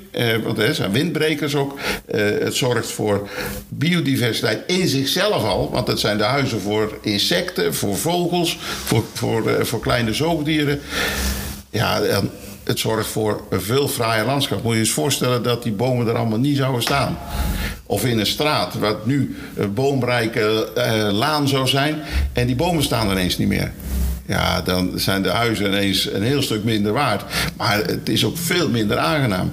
want 0.43 0.59
er 0.59 0.75
zijn 0.75 0.93
windbrekers 0.93 1.55
ook. 1.55 1.79
Het 2.11 2.55
zorgt 2.55 2.91
voor 2.91 3.29
biodiversiteit 3.69 4.61
in 4.67 4.89
zichzelf 4.89 5.45
al, 5.45 5.71
want 5.71 5.87
het 5.87 6.01
zijn 6.01 6.19
de 6.19 6.25
huizen 6.25 6.61
voor 6.61 6.99
insecten, 7.03 7.75
voor 7.75 7.97
vogels, 7.97 8.59
voor, 8.85 9.05
voor, 9.15 9.49
eh, 9.49 9.65
voor 9.65 9.81
kleine 9.81 10.15
zoogdieren. 10.15 10.81
Ja, 11.71 12.01
en 12.01 12.31
het 12.65 12.79
zorgt 12.79 13.09
voor 13.09 13.43
een 13.51 13.63
veel 13.63 13.89
fraaier 13.89 14.25
landschap. 14.25 14.63
Moet 14.63 14.73
je 14.73 14.79
eens 14.79 14.91
voorstellen 14.91 15.43
dat 15.43 15.63
die 15.63 15.73
bomen 15.73 16.09
er 16.09 16.17
allemaal 16.17 16.39
niet 16.39 16.57
zouden 16.57 16.83
staan. 16.83 17.19
Of 17.87 18.05
in 18.05 18.19
een 18.19 18.27
straat, 18.27 18.75
wat 18.75 19.07
nu 19.07 19.37
een 19.57 19.75
boomrijke 19.75 20.73
eh, 20.75 21.13
laan 21.13 21.49
zou 21.49 21.69
zijn, 21.69 22.03
en 22.33 22.47
die 22.47 22.57
bomen 22.57 22.83
staan 22.83 23.11
ineens 23.11 23.39
niet 23.39 23.49
meer. 23.49 23.73
Ja, 24.29 24.63
dan 24.63 24.93
zijn 24.95 25.23
de 25.23 25.29
huizen 25.29 25.67
ineens 25.67 26.13
een 26.13 26.23
heel 26.23 26.43
stuk 26.43 26.65
minder 26.65 26.93
waard. 26.93 27.25
Maar 27.57 27.77
het 27.77 28.09
is 28.09 28.25
ook 28.25 28.37
veel 28.37 28.71
minder 28.71 28.99
aangenaam. 28.99 29.53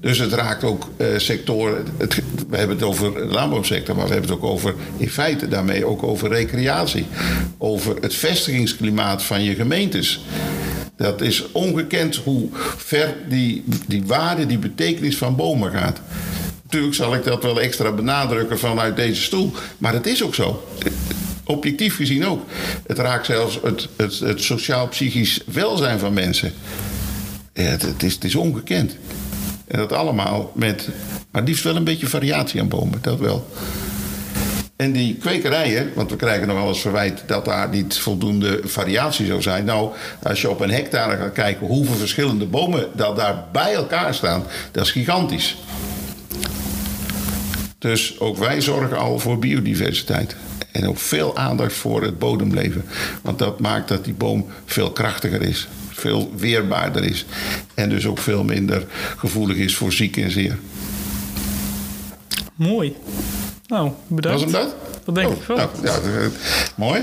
Dus 0.00 0.18
het 0.18 0.32
raakt 0.32 0.64
ook 0.64 0.90
eh, 0.96 1.06
sectoren. 1.16 1.84
We 2.48 2.56
hebben 2.56 2.76
het 2.76 2.86
over 2.86 3.14
de 3.14 3.24
landbouwsector, 3.24 3.96
maar 3.96 4.06
we 4.06 4.12
hebben 4.12 4.30
het 4.30 4.38
ook 4.38 4.50
over, 4.50 4.74
in 4.96 5.10
feite 5.10 5.48
daarmee 5.48 5.84
ook 5.84 6.02
over 6.02 6.28
recreatie. 6.28 7.06
Over 7.58 7.96
het 8.00 8.14
vestigingsklimaat 8.14 9.22
van 9.22 9.42
je 9.42 9.54
gemeentes. 9.54 10.24
Dat 10.96 11.20
is 11.20 11.52
ongekend 11.52 12.16
hoe 12.16 12.48
ver 12.76 13.14
die, 13.28 13.64
die 13.86 14.02
waarde, 14.06 14.46
die 14.46 14.58
betekenis 14.58 15.16
van 15.16 15.36
bomen 15.36 15.70
gaat. 15.70 16.00
Natuurlijk 16.62 16.94
zal 16.94 17.14
ik 17.14 17.24
dat 17.24 17.42
wel 17.42 17.60
extra 17.60 17.92
benadrukken 17.92 18.58
vanuit 18.58 18.96
deze 18.96 19.22
stoel, 19.22 19.52
maar 19.78 19.92
het 19.92 20.06
is 20.06 20.22
ook 20.22 20.34
zo. 20.34 20.64
Objectief 21.46 21.96
gezien 21.96 22.26
ook. 22.26 22.42
Het 22.86 22.98
raakt 22.98 23.26
zelfs 23.26 23.58
het, 23.62 23.88
het, 23.96 24.18
het 24.18 24.42
sociaal-psychisch 24.42 25.40
welzijn 25.46 25.98
van 25.98 26.12
mensen. 26.12 26.52
Ja, 27.52 27.62
het, 27.62 28.02
is, 28.02 28.18
is 28.18 28.34
ongekend. 28.34 28.96
En 29.66 29.78
dat 29.78 29.92
allemaal 29.92 30.52
met, 30.54 30.88
maar 31.30 31.42
liefst 31.42 31.64
wel 31.64 31.76
een 31.76 31.84
beetje 31.84 32.06
variatie 32.06 32.60
aan 32.60 32.68
bomen, 32.68 32.98
dat 33.02 33.18
wel. 33.18 33.46
En 34.76 34.92
die 34.92 35.14
kwekerijen, 35.14 35.92
want 35.94 36.10
we 36.10 36.16
krijgen 36.16 36.46
nog 36.46 36.56
wel 36.56 36.68
eens 36.68 36.80
verwijt 36.80 37.22
dat 37.26 37.44
daar 37.44 37.68
niet 37.68 37.98
voldoende 37.98 38.60
variatie 38.64 39.26
zou 39.26 39.42
zijn. 39.42 39.64
Nou, 39.64 39.90
als 40.22 40.40
je 40.40 40.50
op 40.50 40.60
een 40.60 40.70
hectare 40.70 41.16
gaat 41.16 41.32
kijken 41.32 41.66
hoeveel 41.66 41.94
verschillende 41.94 42.46
bomen 42.46 42.88
dat 42.94 43.16
daar 43.16 43.44
bij 43.52 43.74
elkaar 43.74 44.14
staan, 44.14 44.44
dat 44.70 44.84
is 44.84 44.90
gigantisch. 44.90 45.56
Dus 47.78 48.20
ook 48.20 48.36
wij 48.36 48.60
zorgen 48.60 48.98
al 48.98 49.18
voor 49.18 49.38
biodiversiteit. 49.38 50.36
En 50.76 50.88
ook 50.88 50.98
veel 50.98 51.36
aandacht 51.36 51.72
voor 51.74 52.02
het 52.02 52.18
bodemleven. 52.18 52.84
Want 53.22 53.38
dat 53.38 53.60
maakt 53.60 53.88
dat 53.88 54.04
die 54.04 54.14
boom 54.14 54.46
veel 54.64 54.90
krachtiger 54.90 55.42
is. 55.42 55.68
Veel 55.90 56.32
weerbaarder 56.36 57.04
is. 57.04 57.26
En 57.74 57.88
dus 57.88 58.06
ook 58.06 58.18
veel 58.18 58.44
minder 58.44 58.86
gevoelig 59.16 59.56
is 59.56 59.76
voor 59.76 59.92
ziek 59.92 60.16
en 60.16 60.30
zeer. 60.30 60.58
Mooi. 62.54 62.96
Nou, 63.66 63.90
bedankt. 64.06 64.42
Was 64.42 64.52
hem 64.52 64.62
dat? 64.62 64.74
Dat 65.04 65.14
denk 65.14 65.28
Oh, 65.28 65.36
ik 65.36 65.42
wel. 65.46 65.56
nou, 65.56 65.68
ja, 65.82 65.92
eh, 65.94 66.26
mooi. 66.74 67.02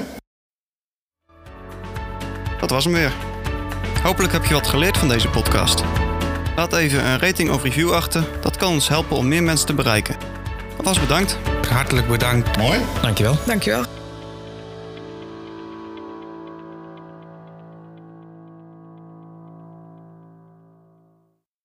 Dat 2.60 2.70
was 2.70 2.84
hem 2.84 2.94
weer. 2.94 3.14
Hopelijk 4.04 4.34
heb 4.34 4.46
je 4.46 4.54
wat 4.54 4.68
geleerd 4.68 4.98
van 4.98 5.08
deze 5.08 5.28
podcast. 5.30 5.84
Laat 6.56 6.74
even 6.74 7.06
een 7.06 7.20
rating 7.20 7.50
of 7.52 7.64
review 7.64 7.92
achter. 7.92 8.24
Dat 8.42 8.58
kan 8.58 8.72
ons 8.72 8.88
helpen 8.88 9.18
om 9.18 9.28
meer 9.28 9.44
mensen 9.44 9.68
te 9.68 9.74
bereiken. 9.74 10.16
Alvast 10.84 11.08
bedankt. 11.08 11.38
Hartelijk 11.70 12.08
bedankt. 12.08 12.58
Mooi. 12.58 12.80
Dankjewel. 13.02 13.36
Dankjewel. 13.46 14.03